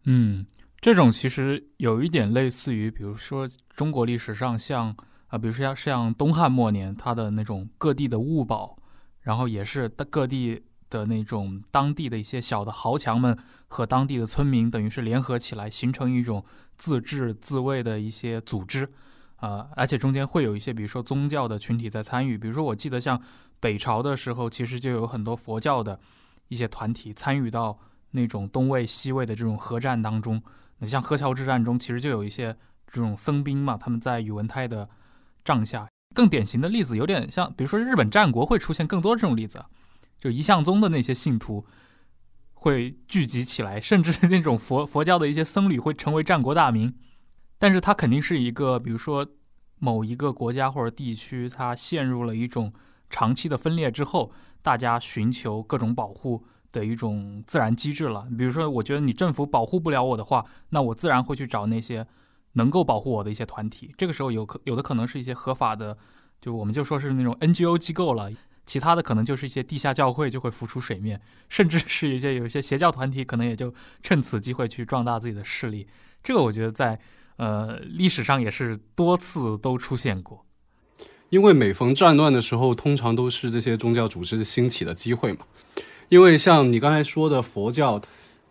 [0.04, 0.44] 嗯，
[0.80, 4.96] 这种其实有一点类似于，比如说中国历史上像
[5.28, 8.76] 啊，比如说像像东汉末年，它的那种各地的物保，
[9.20, 13.36] 然后也是各地的那种当地的一些小的豪强们
[13.68, 16.44] 和当地的村民，等于是联合起来，形成一种
[16.76, 18.88] 自治自卫的一些组织。
[19.38, 22.36] 啊，而且中间会有一些，比如说宗教的群体在参与。
[22.36, 23.20] 比如说，我记得像
[23.60, 25.98] 北朝的时候，其实就有很多佛教的
[26.48, 27.78] 一些团体参与到
[28.10, 30.42] 那种东魏、西魏的这种合战当中。
[30.78, 34.88] 那像河桥之战中，其实就有一些这种僧兵嘛，他们在宇文泰的
[35.44, 35.86] 帐下。
[36.14, 39.64] 更典型的例子有点像，比如说日本战国会出现更多这种例子，
[40.18, 41.64] 就一向宗的那些信徒
[42.54, 46.92] 会聚集起来，甚至那种佛佛教的一些僧侣会成为战国大名。
[47.58, 49.26] 但是它肯定是一个，比如说
[49.78, 52.72] 某一个国家或者地区，它陷入了一种
[53.10, 54.30] 长期的分裂之后，
[54.62, 58.28] 大家寻求各种保护的一种自然机制了。
[58.36, 62.06] 比如说，我觉得你政府保护不了我的话，那我自然会去找那些
[62.52, 63.92] 能够保护我的一些团体。
[63.98, 65.96] 这个时候有可有的可能是一些合法的，
[66.40, 68.30] 就我们就说是那种 NGO 机构了。
[68.66, 75.88] 其他的可能就是一些地下教会就会浮出水面，甚至是一些有一些邪教团体，可能也就趁此机会去壮大自己的势力。
[76.22, 77.00] 这个我觉得在。
[77.38, 80.44] 呃，历史上也是多次都出现过，
[81.30, 85.46] 因为每逢战乱的时候，通常都是这些宗教组织兴起的机会嘛。
[86.08, 88.02] 因为像你刚才说的佛教，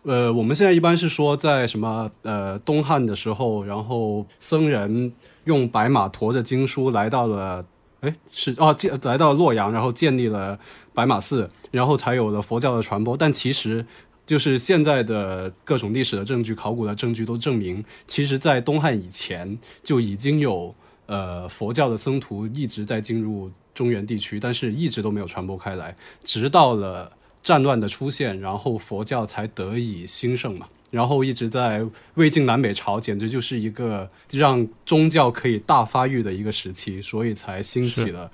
[0.04, 5.12] 呃，我们现在一般是说在什么呃东汉的时候，然后僧人
[5.44, 7.62] 用白马驮着经书来到了，
[8.00, 10.58] 哎是哦建来到洛阳，然后建立了
[10.94, 13.14] 白马寺，然后才有了佛教的传播。
[13.14, 13.84] 但其实。
[14.28, 20.74] 就是现在的各种历史的证据、考古的证据都证明，其实，在东汉以前就已经有
[21.06, 25.96] 呃佛教的僧徒一直在进入中原地区，但是一直都没有传播开来。
[26.22, 27.10] 直到了
[27.42, 30.68] 战乱的出现，然后佛教才得以兴盛嘛。
[30.90, 31.82] 然后一直在
[32.16, 38.30] 魏晋南北朝，简直就是一个让宗教可以大发育的一个时期，所以才兴起了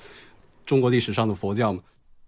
[0.67, 1.79] 中国历史上的佛教嘛。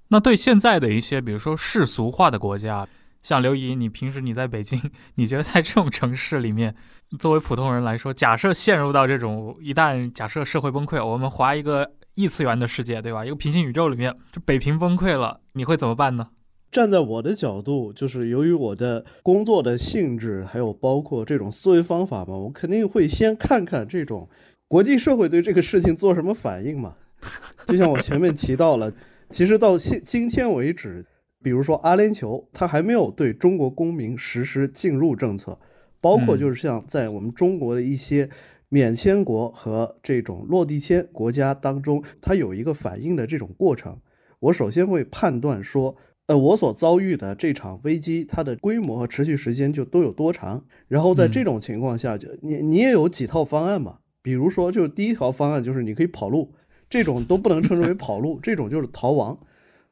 [0.07, 2.87] 那对现在的一些，比如说世俗化的国家。
[3.27, 4.81] 像刘姨，你平时你在北京，
[5.17, 6.73] 你觉得在这种城市里面，
[7.19, 13.27] 作为普通人来说，假设陷入到这种一旦假设社会崩溃，我们划一个异次元的世界，对吧？
[13.27, 16.29] 一个平行宇宙里面，这北平崩溃了，你会怎么办呢？
[16.71, 24.29] 站在我的角度，就是由于我的工作的性质，还有包括这种思维方法嘛，我肯定会先看看这种
[24.69, 26.95] 国际社会对这个事情做什么反应嘛。
[27.67, 28.93] 就像我前面提到了，
[29.31, 31.05] 其实到现今天为止。
[31.47, 35.57] 比如说阿联酋，它还没有对中国公民实施进入政策，
[36.01, 38.29] 包括就是像在我们中国的一些
[38.69, 43.97] 免签国和这种落地签国家当中，它有一个反应的这种过程。
[44.41, 45.95] 我首先会判断说，
[46.27, 50.65] 呃，我所遭遇的这场危机，它的规模和持续时间就都有多长。
[50.89, 53.99] 然后在这种情况下，就你你也有几套方案嘛？
[54.21, 56.53] 比如说，就是第一条方案就是你可以跑路，
[56.91, 59.39] 这种都不能称之为跑路，这种就是逃亡。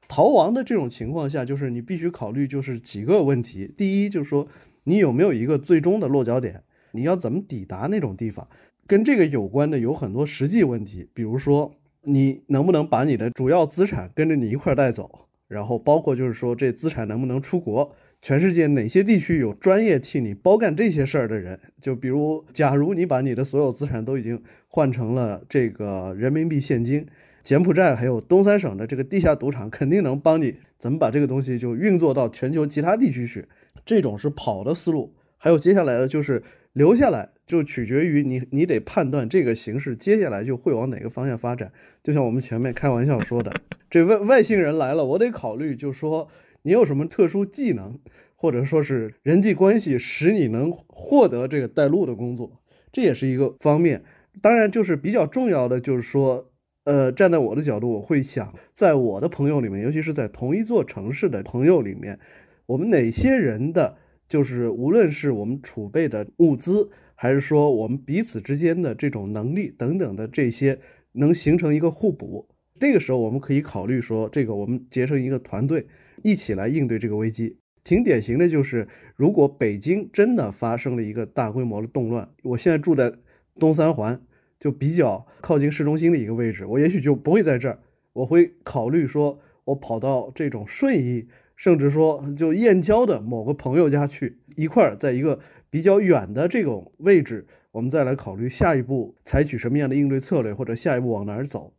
[0.09, 3.73] 逃亡的这种情况下，就是你必须考虑就是几个问题。
[3.77, 4.47] 第一，就是说
[4.85, 8.47] 你有没有一个最终的落脚点，你要怎么抵达那种地方？
[8.87, 17.91] 跟这个有关的有很多实际问题，比如说你能不能把你的主要资产跟着你一块带走，然后包括就是说这资产能不能出国，
[18.21, 21.59] 全世界哪些地区有专业替你包干这些事儿的人？
[21.81, 27.07] 就比如，假如你把你的所有资产都已经换成了这个人民币现金，
[27.45, 33.47] 柬埔寨还有东三省的这个地下赌场肯定能帮你怎么把这个东西就运作到全球其他地区去。
[33.85, 35.15] 这种是跑的思路。
[35.37, 36.43] 还有接下来的就是
[36.73, 41.71] 留下来，就取决于你，你得判断这个形势接下来就会往哪个方向发展。
[42.03, 43.53] 就像我们前面开玩笑说的，
[43.91, 46.27] 这外外星人来了，我得考虑，就说
[46.63, 47.99] 你有什么特殊技能，
[48.35, 54.03] 或者说是人际关系，使你能获得这个带路的工作，这也是一个方面。
[54.41, 56.51] 当然，就是比较重要的，就是说，
[56.85, 62.19] 呃，站在我的角度，我会想，在我的朋友里面，尤其是在同一座城市的朋友里面，
[62.67, 63.97] 我们哪些人的。
[64.27, 70.81] 就是无论是我们储备的物资，还是说我们彼此之间的这种能力等等的这些，
[71.13, 72.49] 能形成一个互补。
[72.81, 75.87] 这个时候，我们可以考虑说，这个我们结成一个团队，
[76.23, 77.59] 一起来应对这个危机。
[77.85, 83.13] 挺典型的就是，如果北京真的发生了一个大规模的动乱，我现在住在
[83.61, 84.19] 东三环，
[84.65, 87.79] 就比较靠近市中心的一个位置，我也许就不会在这儿，
[88.15, 91.29] 我会考虑说，我跑到这种顺义。
[91.55, 95.39] 甚至说，就燕郊的某个朋友家去一块儿，在一个
[95.69, 101.75] 比较远的这种位置，我们再来考虑下一步采取什么样的应对策略，或者下一步往哪儿走。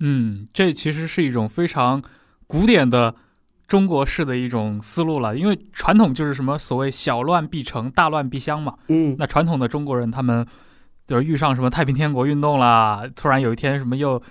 [0.00, 2.02] 嗯，这其实是一种非常
[2.46, 3.14] 古典的
[3.66, 8.78] 中国式的一种思路了，因为传统就是什么所谓小乱必成，大乱必相嘛。
[8.88, 10.46] 嗯，那传统的中国人他们
[11.08, 14.22] 就是遇上什么太平天国运动啦，突然有一天什么又。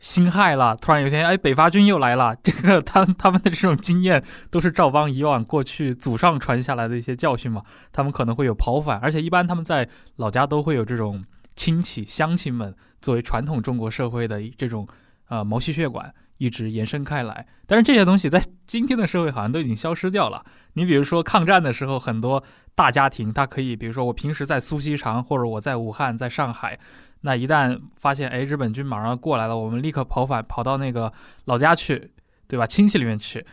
[0.00, 2.36] 辛亥了，突然有一天，哎，北伐军又来了。
[2.44, 7.62] 这个他他们的这种经验都是赵邦以往过去祖上传下来的一些教训嘛。
[7.90, 11.24] 他们可能会有跑反，而且一般他们在老家都会有这种
[11.56, 14.86] 亲戚乡亲们作为传统中国社会的这种
[15.30, 16.12] 呃毛细血管
[16.44, 17.46] 一直延伸开来。
[17.66, 20.44] 但是这些东西在今天的社会好像都已经消失掉了。
[20.74, 26.78] 你比如说抗战的时候，很多大家庭他可以，比如说我平时在苏锡常，或者我在武汉，在上海。
[27.22, 31.10] 那一旦发现，哎，日本军马上过来了，我们立刻跑反，跑到那个
[31.46, 32.10] 老家去，
[32.46, 32.66] 对吧？
[32.66, 33.46] 亲戚里面去。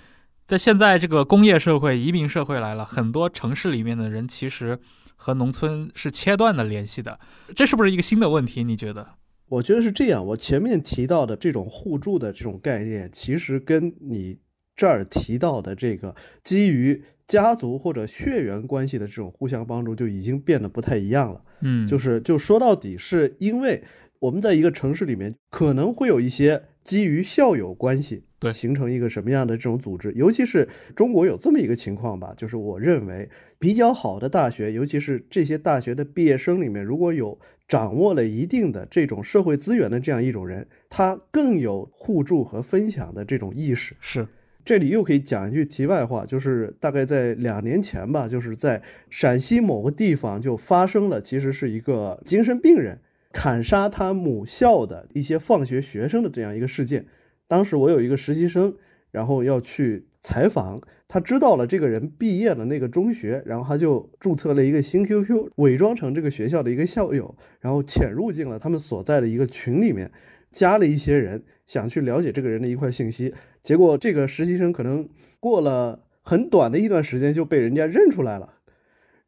[0.46, 4.78] 在现在这个工业社会、移民社会来了，很多城市里面的人其实
[5.16, 7.18] 和农村是切断的联系的，
[7.56, 8.66] 这是不是一个新的问题？
[8.66, 9.08] 你觉得？
[9.52, 10.26] 我觉得是这样。
[10.26, 14.40] 我前面提到的这种互助的这种概念，其实跟你
[14.76, 17.02] 这儿提到的这个基于。
[17.28, 21.42] 家族或者血缘关系的这种互相帮助就已经变得不太一样了。
[21.62, 23.82] 嗯，就是就说到底是因为
[24.20, 30.12] 我们在一个城市里面可能会有一些基于校友关系，对，形成一个什么样的这种组织。
[30.14, 37.40] 尤其是中国有这么一个情况吧，就是我认为比较好的大学，尤其是这些大学的毕业生里面，如果有
[37.72, 43.96] 掌握了一定的这种社会资源的这样一种人，他更有互助和分享的这种意识。
[44.02, 44.28] 是。
[44.66, 53.00] 这里又可以讲一句题外话，就是大概在两年前吧，就是在陕西某个地方就发生了，其实是一个精神病人
[53.32, 57.06] 砍杀他母校的一些放学学生的这样一个事件。
[57.48, 58.76] 当时我有一个实习生，
[59.12, 60.82] 然后要去采访，
[61.14, 70.10] 他知道了这个人毕业了那个中学，然后他就注册了一个新 QQ，伪装成这个学校的一个校友，然后潜入进了他们所在的一个群里面，
[70.54, 73.34] 加了一些人，想去了解这个人的一块信息。
[73.62, 75.06] 结果这个实习生可能
[75.42, 78.54] 过了很短的一段时间就被人家认出来了，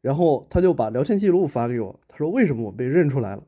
[0.00, 3.42] 然后他就把聊天记录发给我，他说为什么我被认出来了？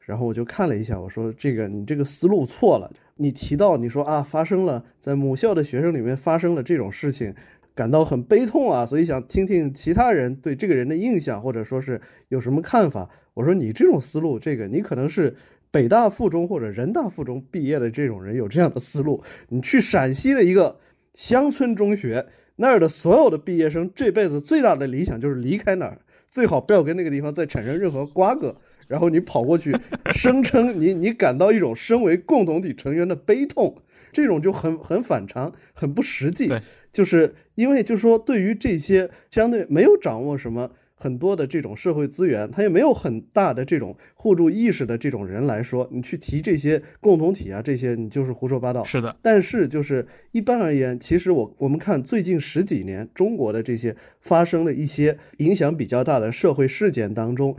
[0.00, 7.34] 然后我就看了一下，我说这个你这个思路错了，你提到你说啊发生了在母校的学生里面发生了这种事情，
[7.74, 13.10] 感到很悲痛啊，所以想听听其他人对这个人的印象或者说是有什么看法。
[13.34, 15.34] 我说你这种思路，这个你可能是。
[15.74, 20.78] 北大附中或者人大附中毕业的这种人有这样的思路，你去陕西的一个
[21.14, 25.98] 乡村中学那儿的所有的毕业生，这辈子最大的理想就是离开那儿，
[26.30, 28.56] 最好不要跟那个地方再产生任何瓜葛。
[28.86, 29.76] 然后你跑过去，
[30.12, 33.76] 声称你你感到一种身为共同体成员的悲痛，
[34.12, 36.52] 这种就很很反常，很不实际。
[36.94, 40.70] 对，就是因为就是说对于这些相对没有掌握什么。
[40.96, 48.82] 很多的这种社会资源，他也没有很大的这种互助意识的这种人来说，你去提这些共同体啊，这些你就是胡说八道。
[48.84, 57.54] 是的，但是就是一般而言，其实我我们看最近十几年中国的这些发生的一些影响比较大的社会事件当中。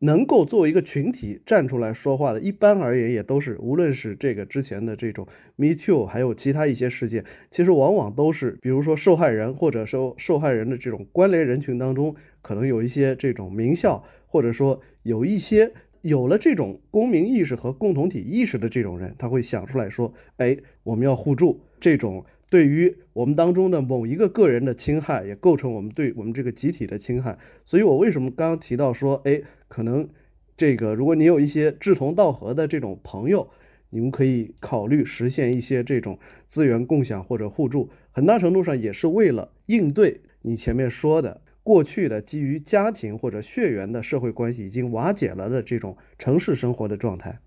[0.00, 5.26] 能够作为一个群体站出来说话的，一般而言也都是，无论是这个之前的这种
[5.56, 15.72] Me Too，还有其他一些事件，其实往往都是，比如说受害人或者说受害人的这种关联人群当中，可能有一些这种名校，或者说有一些
[16.02, 27.36] 有了这种公民意识和共同体意识的这种人，他会想出来说，哎，我们要互助，这种对于我们当中的某一个个人的侵害，也构成我们对我们这个集体的侵害。
[27.64, 30.08] 所以我为什么刚刚提到说，哎，可能
[30.56, 33.50] 这个如果你有一些志同道合的这种朋友，
[33.90, 36.16] 你们可以考虑实现一些这种
[36.46, 47.40] 资源共享或者互助，很大程度上也是为了应对你前面说的过去的基于家庭或者血缘的社会关系已经瓦解了的这种城市生活的状态。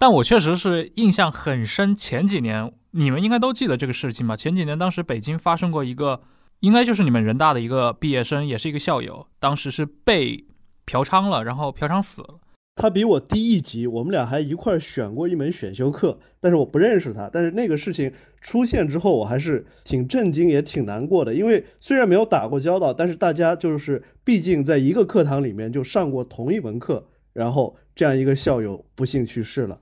[0.00, 4.34] 但我确实是印象很深，前几年你们应该都记得这个事情吧？
[4.34, 6.20] 前几年当时北京发生过一个，
[6.58, 10.44] 应该就是你们人大的一个毕业生，也是一个校友，当时是被
[10.84, 12.40] 嫖娼了，然后嫖娼死了。
[12.74, 17.30] 他比我低一级，我们俩还一块儿选过一门选修课，但是我不认识他。
[17.32, 21.32] 但是那个事情出现之后，我还是挺震惊，也挺难过的。
[21.32, 29.80] 因为虽然没有打过交道，但是大家就是毕竟在一个课堂里面就上过同一门课，然后这样一个校友不幸去世了。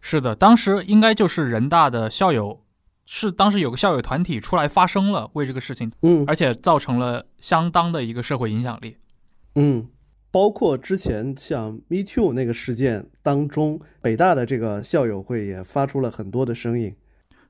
[0.00, 2.62] 是的，当时应该就是人大的校友，
[3.04, 8.96] 是当时有个校友团体出来发声了，为这个事情，嗯而且造成了相当的一个社会影响力。
[9.54, 9.88] 嗯，
[10.30, 16.94] 包括之前像 Me Too 那个事件当中，北大的这个校友会也发出了很多的声音。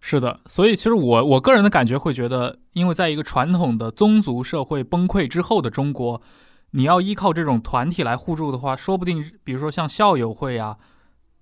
[0.01, 6.23] 是的，所以其实我我个人的感觉会觉得，因为在一个传统的宗族社会崩溃之后的中国，
[6.71, 10.77] 你要依靠这种团体来互助的话，说不定比如说像校友会啊，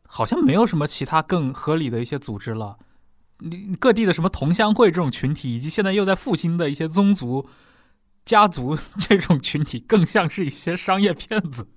[0.06, 2.76] 好像没有什么其他更合理的一些组织了。
[3.38, 7.46] 你各地的什么同乡会这种群体，以及现在又在复兴的一些宗族、
[8.24, 11.68] 家族 这种群体，更像是一些商业骗子。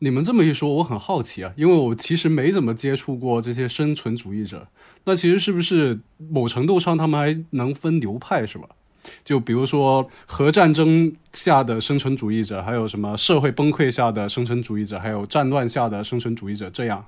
[0.00, 4.66] 你们这么一说，我很好奇啊，因为我其实没怎么接触过这些生存主义者。
[5.04, 8.66] 那其实是不是某程度上他们还能分流派是吧？
[9.24, 17.04] 就比如说核战争下的生存主义者，还有什么社会崩溃下的生存主义者，还有战乱下的生存主义者，这样。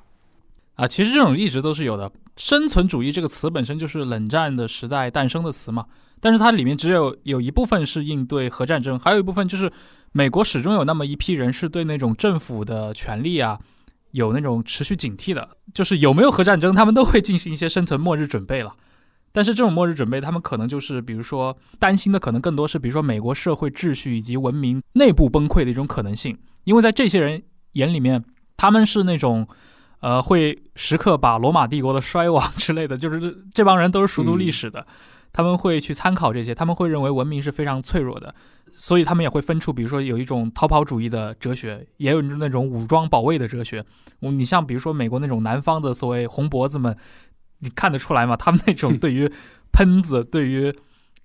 [0.75, 2.11] 啊，其实这种一直都是有的。
[2.37, 5.85] 生存主义这个词本身就是冷战的时代诞生的词嘛，
[6.19, 9.71] 但是它里面只有有一部分是应对核战争，还有一部分就是
[10.13, 13.59] 美国始终有那么一批人是对那种政府的权利啊
[14.13, 18.75] 有那种持续警惕的，就是有没有核战争，他们都会进行一些生存末日准备了。
[19.31, 27.43] 但是这种末日准备，他们可能就是比如说担心的可能更多是，比如说美国社会秩序以及文明内部崩溃的一种可能性，因为在这些人
[27.73, 28.25] 眼里面，
[28.57, 29.47] 他们是那种。
[30.03, 34.85] 呃，会时刻把罗马帝国的衰亡 之类的，就是这这帮人都是熟读历史的，
[35.33, 38.35] 他们会去参考这些，他们会认为文明是非常脆弱的，
[38.73, 43.85] 所以他们也会分出，比如说有一种逃跑主义的哲学，也有那种武装保卫的哲学。
[44.19, 46.97] 你像比如说美国那种南方的所谓红脖子们，
[47.61, 48.37] 你看得出来吗？
[48.37, 49.31] 他们那种 对于
[49.73, 50.75] 喷子、对于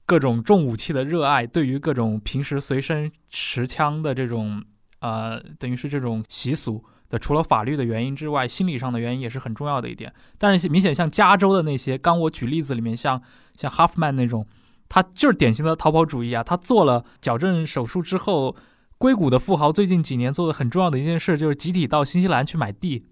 [0.05, 4.63] 各种重武器的热爱，对于各种平时随身持枪的这种
[4.99, 6.85] 呃，等于是这种习俗。
[7.09, 10.13] 的除了法律的原因之外，心理上的原因也是很重要的一点。
[10.37, 13.21] 但是明显像加州的那些，刚我举例子里面，像
[13.57, 14.45] 像 Huffman 那种，
[14.89, 16.43] 他就是典型的逃跑主义啊。
[16.43, 18.55] 他做了矫正手术之后，
[18.97, 23.05] 硅谷的富豪最近几年做的很重要的一件事，就是集体到新西兰去买地。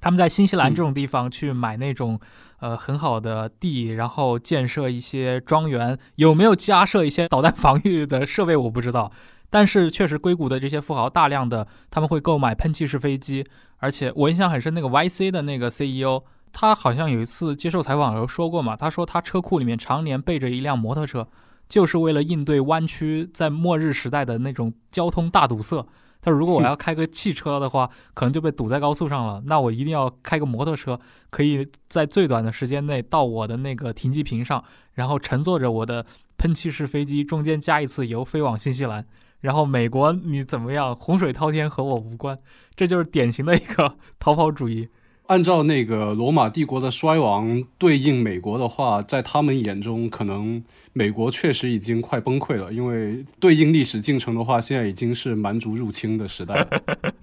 [0.00, 2.18] 他们在新西兰这种地方去买那种
[2.60, 5.98] 呃很好的地，然后建设一些庄园。
[6.14, 9.12] 有没有加设一些导弹防御的设备，我不知道。
[9.50, 13.44] 但是确实，硅谷的这些富豪大量的他们会购买喷气式飞机，
[13.78, 16.22] 而且我印象很深，那个 YC 的那个 CEO，
[16.52, 21.26] 他好像有一次接受采访的时候说过嘛，他说他车库里面常年备着一辆摩托车，
[21.68, 25.84] 就是为了应对湾区在末日时代的那种交通大堵塞。
[26.22, 36.04] 他说如果我要开个汽车的话，可能就被堵在高速上了，那我一定要开个摩托车，可以在最短的时间内到我的那个停机坪上，然后乘坐着我的
[36.36, 39.04] 喷气式飞机，中间加一次油，飞往新西兰。
[39.40, 40.94] 然后美国你怎么样？
[40.94, 42.38] 洪水滔天和我无关，
[42.76, 44.88] 这就是典型的一个 逃跑主义。
[45.26, 50.62] 按照那个罗马帝国的衰亡对应美国的话，在他们眼中，可能
[50.92, 52.72] 美国确实已经快崩溃了。
[52.72, 56.68] 因为对应历史进程的话，现在已经是蛮族入侵的时代了。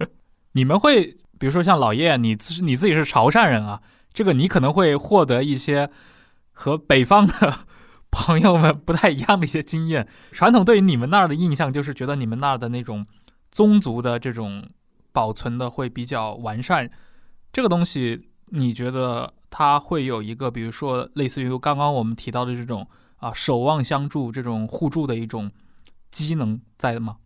[0.52, 1.04] 你们会，
[1.38, 3.82] 比如说像老叶，你自你自己是潮汕人啊，
[4.14, 5.90] 这个你可能会获得一些
[6.52, 7.58] 和北方的。
[8.10, 13.06] 朋友们不太一样的一些经验， 传统对于你们那儿的印象就是觉得你们那儿的那种
[13.50, 14.68] 宗族的这种
[15.12, 16.90] 保存的会比较完善。
[17.52, 22.86] 这个东西你觉得它会有一个，比如说类似于刚刚我们提到的这种
[23.16, 25.50] 啊守望相助这种互助的一种
[26.10, 27.16] 机能在的吗？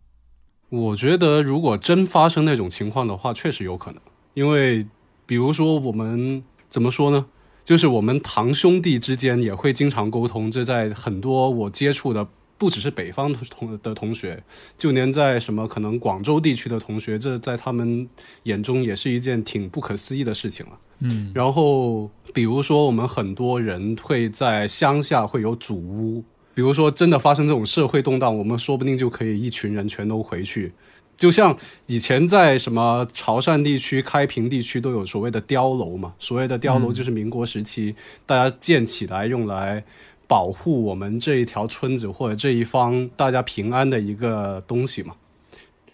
[0.68, 4.00] 我觉得如果真发生那种情况的话，确实有可能，
[4.34, 4.86] 因为
[5.26, 7.26] 比如说我们怎么说呢？
[7.64, 12.26] 就是我们堂兄弟之间也会经常沟通，这在很多我接触的
[12.58, 14.42] 不只是北方同的同学，
[14.76, 18.08] 就连在什么可能广州地区的同学，这在他们
[18.44, 20.72] 眼中也是一件挺不可思议的事情了。
[21.00, 30.72] 嗯，然后比如说我们很多人会在乡下会有祖屋，比如说真的发生这种社会动荡，我们说不定就可以一群人全都回去。
[31.16, 31.56] 就像
[31.86, 37.94] 以前在什么潮汕地区、开平地区都有所谓的碉楼嘛，所谓的碉楼就是民国时期
[38.26, 39.84] 大家建起来用来
[40.26, 45.14] 保护我们这一条村子或者这一方大家平安的一个东西嘛。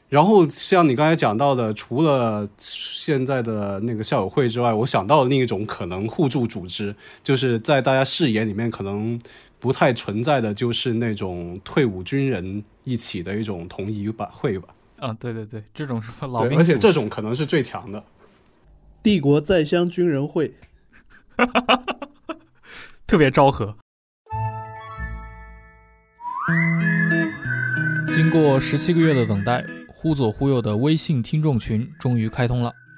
[0.09, 9.21] 然后像你刚才讲到的，除了现在的那个校友会之外，我想到的另一种可能互助组织，就是在大家视野里面可能
[9.59, 14.69] 不太存在的，就是那种退伍军人一起的一种同谊吧会吧。
[15.01, 18.03] 嗯，对对对，这种什么老，兵，而且这种可能是最强的。
[19.03, 20.53] 帝国在乡军人会，
[23.07, 23.77] 特别昭和。
[28.15, 32.73] 经过十七个月的等待，忽左忽右的微信听众群终于开通了。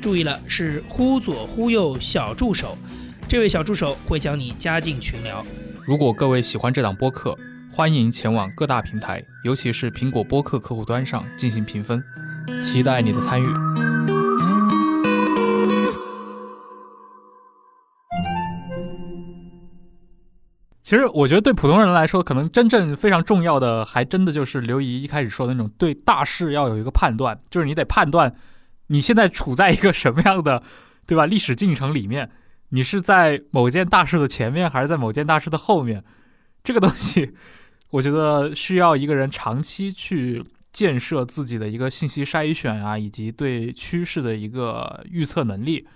[0.00, 2.76] 注意了，是忽左忽右小助手，
[3.28, 5.44] 这位小助手会将你加进群聊。
[5.84, 7.36] 如果各位喜欢这档播客，
[7.70, 12.02] 欢迎前往各大平台，尤其是苹果播客客户端上进行评分，
[12.62, 13.46] 期待你的参与。
[20.82, 28.34] 其实，我觉得对普通人来说，可能真正非常重要的，还真的就是刘姨一开始说的那种对大事要有一个判断，就是你得判断
[28.92, 30.62] 你现在处在一个什么样的，
[31.06, 31.24] 对吧？
[31.24, 32.28] 历史进程里面，
[32.70, 36.02] 你是在某件大事的前面，还是在某件大事的后面？
[36.64, 37.32] 这个东西，
[37.90, 45.86] 我觉得需要一个人长期去建设自己的一个信息筛选啊，以及对趋势的一个预测能力。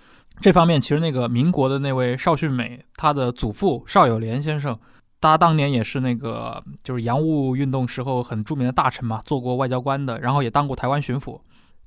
[0.41, 4.79] 这方面，其实那个民国的那位邵训美，他的祖父邵友莲先生，
[5.21, 11.41] 他当年也是那个就是洋务运动时候很著名的大臣嘛，做过外交官的，然后也当过台湾巡抚。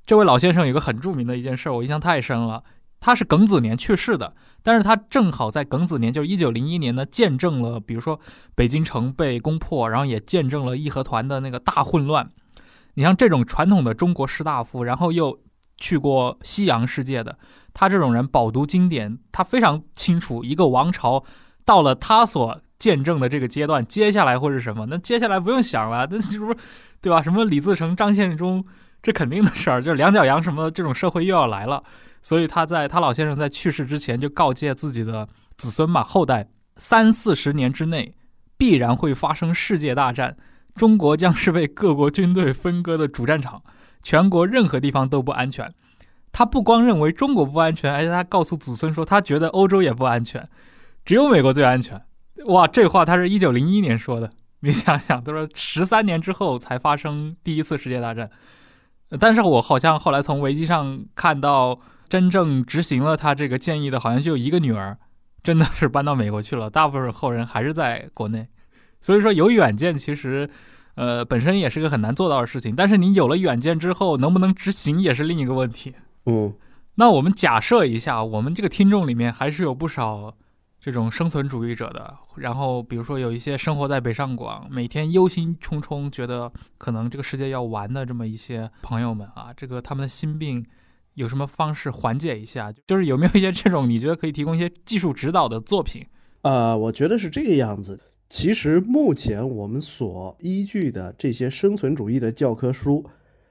[0.08, 2.64] 这位老先生有个很著名的一件事，我印象太深了。
[2.98, 8.18] 他是庚子年去世的，但是他正好在庚子年，就是一九零一年呢，见证了比如说
[8.54, 12.26] 北京城被攻破，然后也见证了义和团的那个大混乱。
[12.94, 15.38] 你像这种传统的中国士大夫，然后又
[15.76, 17.38] 去过西洋世界的，
[17.74, 21.22] 他这种人饱读经典，他非常清楚一个王朝
[21.66, 24.86] 到了他所见证的这个阶段，接下来会是什么。
[24.86, 26.56] 那接下来不用想了，那是不是
[27.02, 27.20] 对吧？
[27.20, 28.64] 什么李自成、张献忠，
[29.02, 31.82] 这肯定的事儿，就是两脚羊什么这种社会又要来了。
[32.20, 35.26] 所以他在他老先生在去世之前就告诫自己的
[35.56, 38.14] 子孙嘛后代，三四十年之内
[38.56, 40.36] 必然会发生世界大战，
[40.74, 43.62] 中国将是被各国军队分割的主战场，
[44.02, 45.72] 全国任何地方都不安全。
[46.32, 50.44] 他不光认为中国不安全，而且他告诉祖孙说，他觉得欧洲也不安全，
[51.04, 52.00] 只有美国最安全。
[52.46, 54.30] 哇，这话他是一九零一年说的，
[54.60, 58.28] 你想想，他说十三年之后才发生第一次世界大战。
[59.20, 61.78] 但是我好像后来从维基上看到。
[62.10, 64.96] 真正执行了他这个建议的，好像就一个女儿，
[65.42, 66.70] 真的是搬到美国去了。
[66.70, 68.48] 大部分后人还是在国内，
[68.98, 70.48] 所以说有远见，其实，
[70.94, 72.74] 呃，本身也是个很难做到的事情。
[72.74, 75.92] 但是你有了远见之后，能不能执行也是另一个问题。
[76.24, 76.50] 嗯，
[76.94, 80.34] 那我们假设一下，我们这个听众里面还是有不少
[80.88, 82.16] 这种生存主义者的。
[82.36, 90.64] 然后，比如说有一些生活在北上广，每天忧心忡忡，觉得可能这个世界要完的这么一些朋友们啊，这个他们的心病。
[91.14, 92.72] 有什么方式缓解一下？
[92.86, 96.06] 就是有没有一些这种你觉得可以提供一些技术指导的作品？
[96.42, 98.00] 呃，我觉得是这个样子。
[98.30, 103.04] 其实目前我们所依据的这些生存主义的教科书，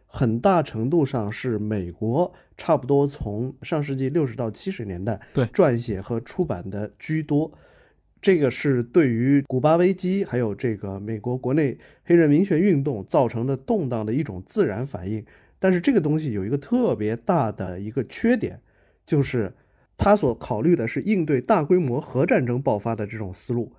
[0.07, 7.51] 很大程度上是美国差不多从上世纪六十到七十年代对撰写和出版的居多。
[8.19, 15.23] 这个是对于古巴危机还有这个美国国内黑人民权运动造成的动荡的一种自然反应。
[15.59, 18.59] 但是这个东西有一个特别大的一个缺点，
[19.05, 19.53] 就是
[19.97, 23.71] 他所考虑的是应对大规模核战争爆发的这种思路。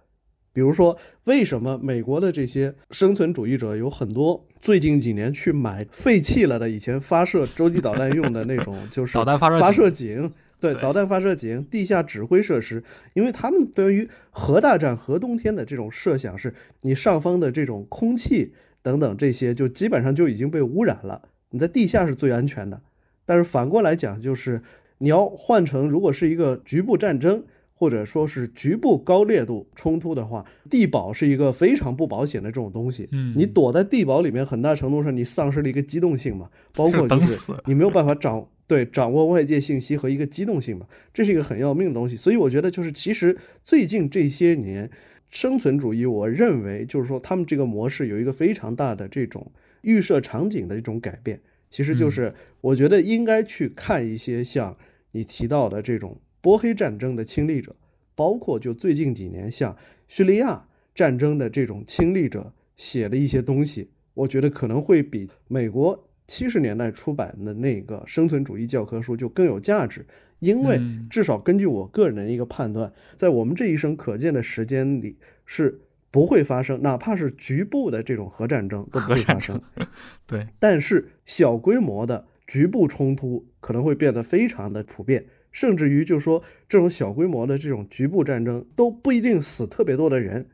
[0.58, 10.28] 比如说，为什么美国的这些生存主义者有很多最近几年去买废弃了的以前发射洲际导弹用的那种，就是 导弹发射井？
[10.58, 12.82] 对，对导弹发射井、地下指挥设施，
[13.14, 18.52] 因为他们对于核大战、核冬天的这种设想是，你上方的这种空气
[18.82, 21.22] 等等这些，就基本上就已经被污染了。
[21.50, 22.80] 你在地下是最安全的，
[23.24, 24.60] 但是反过来讲，就是
[24.98, 27.44] 你要换成如果是一个局部战争，
[27.78, 33.08] 或者说是局部高烈度冲突的话，地堡是一个非常不保险的这种东西。
[33.12, 42.16] 嗯你躲在地堡里面，很大程度上你丧失了一个机动性嘛，包括 就是你没有办法掌对掌握外界信息和一个机动性嘛，这是一个很要命的东西。
[42.16, 44.90] 所以我觉得就是其实最近这些年，
[45.30, 49.48] 生存主义，我认为就是说他们这个模式有一个非常大的这种
[49.82, 54.76] 预设场景的一种改变，其实就是我觉得应该去看一些像
[55.12, 57.74] 你提到的这种波黑战争的亲历者，
[58.14, 59.76] 包括就最近几年像
[60.06, 70.04] 叙利亚战争的这种亲历者写的一些东西，我觉得可能会比美国七十年代出版的那个生存主义教科书就更有价值，
[70.40, 71.06] 因为嗯。
[71.08, 75.16] 至少根据我个人的一个判断，在我们这一生可见的时间里
[75.46, 75.80] 是
[76.10, 79.60] 不会发生，哪怕是局部的这种核战争都不会发生。
[80.26, 85.24] 对，但是小规模的局部冲突可能会变得非常的普遍，
[85.58, 90.46] 甚至于就说这种小规模的这种局部战争都不一定死特别多的人，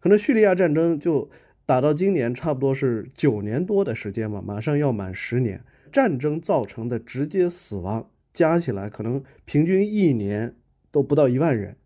[0.00, 1.28] 可能叙利亚战争就
[1.66, 10.54] 打到今年差不多是九年多的时间嘛，马上要满十年，战争造成的直接死亡加起来可能平均一年
[10.90, 11.76] 都不到一万人。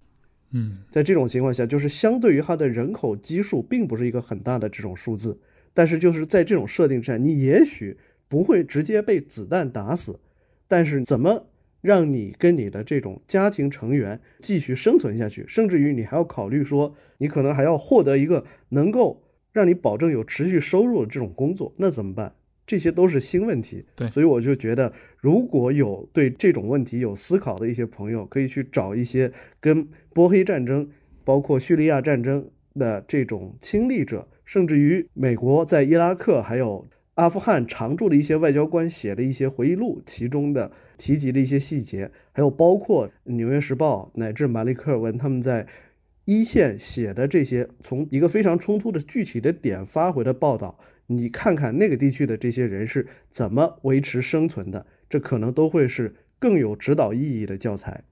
[0.53, 5.37] 嗯在这种情况下，就是相对于它的人口基数，并不是一个很大的这种数字，
[5.75, 7.97] 但是就是在这种设定下，你也许
[8.29, 10.21] 不会直接被子弹打死，
[10.69, 11.49] 但是怎么
[11.83, 19.23] 让你跟你的这种家庭成员继续生存下去，甚至于你还要考虑说，你可能还要获得一个能够
[19.53, 22.35] 让你保证有持续收入的这种工作，那怎么办？
[22.65, 23.85] 这些都是新问题。
[23.97, 29.31] 对所以我就觉得，如果有对这种问题有思考的一些朋友，可以去找一些
[29.61, 30.89] 跟波黑战争，
[31.25, 45.67] 包括叙利亚战争的这种亲历者，甚至于美国在伊拉克还有阿富汗常驻的一些外交官写的一些回忆录，其中的提及的一些细节，还有包括《纽约时报》乃至马利克尔文他们在
[46.25, 58.05] 一线写的这些从一个非常冲突的具体的点发回的报道，你看看那个地区的这些人是怎么维持生存的，这可能都会是更有指导意义的教材。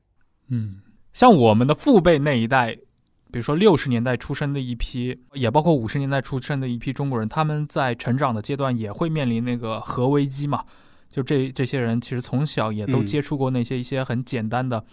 [0.49, 0.81] 嗯，
[1.13, 2.77] 像我们的父辈那一代，
[3.31, 10.65] 比如说六十年代出生的一批，也包括五十年代出生的一批中国人，他们在成长的阶段也会面临那个核危机嘛。
[11.09, 14.85] 就这这些人其实从小也都嗯接触过那些一些很简单的，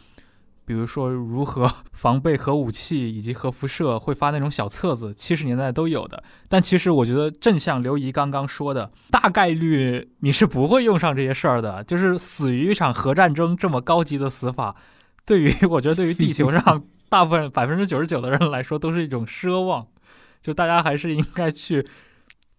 [0.65, 6.23] 比如说如何防备核武器以及核辐射，会发那种小册子，七十年代都有的。
[6.49, 14.75] 但其实我觉得，正像刘怡刚刚说的，大概率你是不会用上这些事儿的，就是死于一场核战争这么高级的死法，
[15.23, 19.87] 对于我觉得对于地球上 大部分百分之九十九的人来说都是一种奢望，
[20.41, 21.85] 就大家还是应该去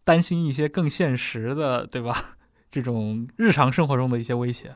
[0.05, 2.37] 担心一些更现实的，对吧？
[2.71, 4.75] 这种日常生活中的一些威胁。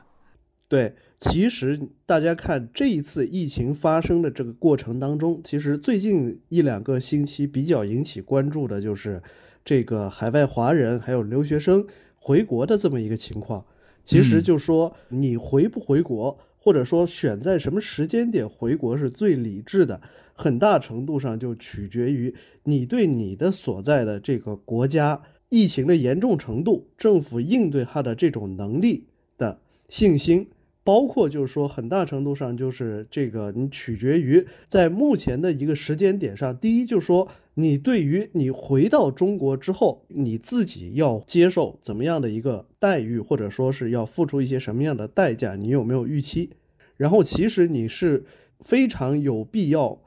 [0.67, 9.21] 对，其实大家看这一次疫情发生的这个过程当中，其实最近一两个星期比较引起关注的就是
[9.63, 13.63] 这个海外华人还有留学生回国的这么一个情况。
[14.03, 19.99] 其实就说你回不回国，或者说选在什么时间点回国是最理智的，
[20.33, 22.33] 很大程度上就取决于
[22.63, 29.07] 你对你的所在的这个国家疫情的严重程度，政府应对它的这种能力
[29.37, 29.59] 的
[29.89, 30.47] 信心。
[30.85, 36.57] 包括就是说，很大程度上就是这个，你取决于在目前的一个时间点上。
[36.57, 46.49] 第一，就是说，你对于你回到中国之后，你自己要接受怎么样的一个待遇，或者说是要付出一些什么样的代价，你有没有预期？
[46.97, 48.25] 然后，其实你是
[48.59, 50.01] 非常有必要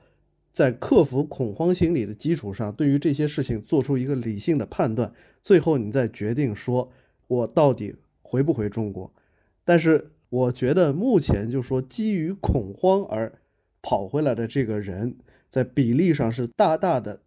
[0.52, 5.10] 在克服恐慌心理的基础上，对于这些事情做出一个理性的判断，
[5.42, 6.92] 最后你再决定说，
[7.28, 9.10] 我到底回不回中国？
[9.64, 10.10] 但是。
[10.28, 13.32] 我觉得目前就说基于恐慌而
[13.80, 15.16] 跑回来的这个人，
[15.48, 17.20] 在比例上是大大的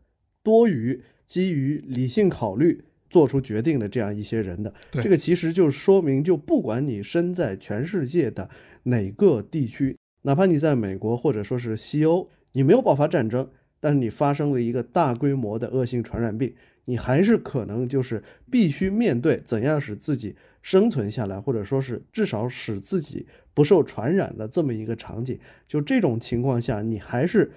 [0.43, 4.73] 多于基于理性考虑做出决定的这样一些人的。
[4.91, 8.49] 这个其实就说明，就不管你身在全世界的
[8.83, 16.53] 哪个地区，哪怕你在美国或者说是西欧，你没有爆发战争，但是你发生了一个大规模的恶性传染病，
[16.85, 18.21] 你还是可能就是
[18.51, 25.39] 必须面对怎样使自己生存下来，或者说是至少使自己不受传染的这么一个场景。
[25.67, 27.51] 就这种情况下，你还是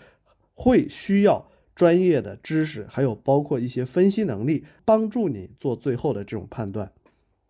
[0.55, 6.91] 会需要专业的知识，还有包括一些分析能力，帮助你做最后的这种判断。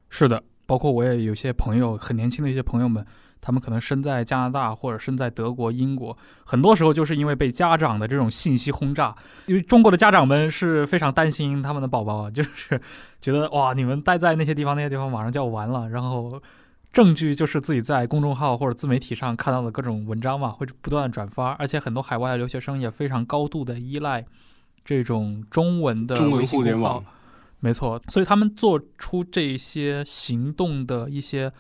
[0.09, 3.05] 是的，包括我也有些朋友，很年轻的一些朋友们，
[3.41, 9.15] 他们可能身在加拿大或者身在德国、英国，很多时候就是因为被家长的这种信息轰炸，
[9.47, 12.81] 因为中国的家长们是非常担心他们的宝宝，就是
[13.21, 16.41] 觉得哇，你们待在那些地方，那些地方马上就要完了，然后。
[16.93, 24.23] 证据就是自己在公众号或者自媒体上看到的各种文章嘛，会不断转发，而且很多海外的留学生也非常高度的依赖
[24.85, 26.15] 这种中文的
[26.49, 27.03] 互联网，
[27.65, 31.53] 没错，所以他们做出这些行动的一些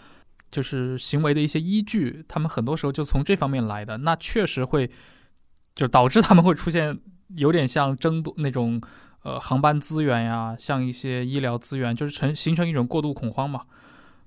[0.50, 4.90] 就是行为的一些依据，他们很多时候就从这方面来的，那确实会
[5.76, 6.98] 就导致他们会出现
[7.36, 8.82] 有点像争夺那种
[9.22, 13.61] 呃航班资源呀，像一些医疗资源，就是成形成一种过度恐慌嘛。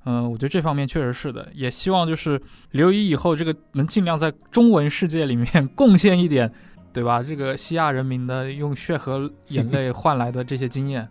[0.06, 6.50] 嗯、我觉得这方面确实是的，也希望就是刘姨以后这个能尽量在中文世界里面贡献一点，
[6.94, 7.22] 对吧？
[7.22, 11.10] 这个西亚人民的用血和眼泪换来的这些经验，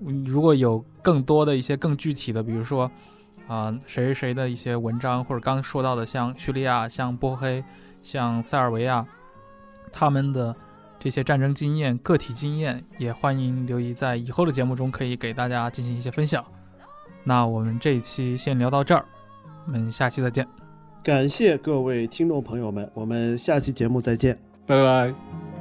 [0.00, 2.90] 如果有更多的一些更具体的，比如说
[3.46, 7.62] 啊、谁谁谁的一些文章，或者刚刚说到的像叙利亚、像波黑、
[8.02, 9.06] 像塞尔维亚，
[9.92, 10.54] 他们的
[10.98, 16.42] 这些战争经验、个体经验，也欢迎刘怡在以后的节目中可以给大家进行一些分享。
[17.22, 19.04] 那我们这一期先聊到这儿，
[19.66, 20.46] 我们下期再见。
[21.02, 24.38] 感谢各位听众朋友们，我们下期节目再见。
[24.66, 25.53] 拜拜。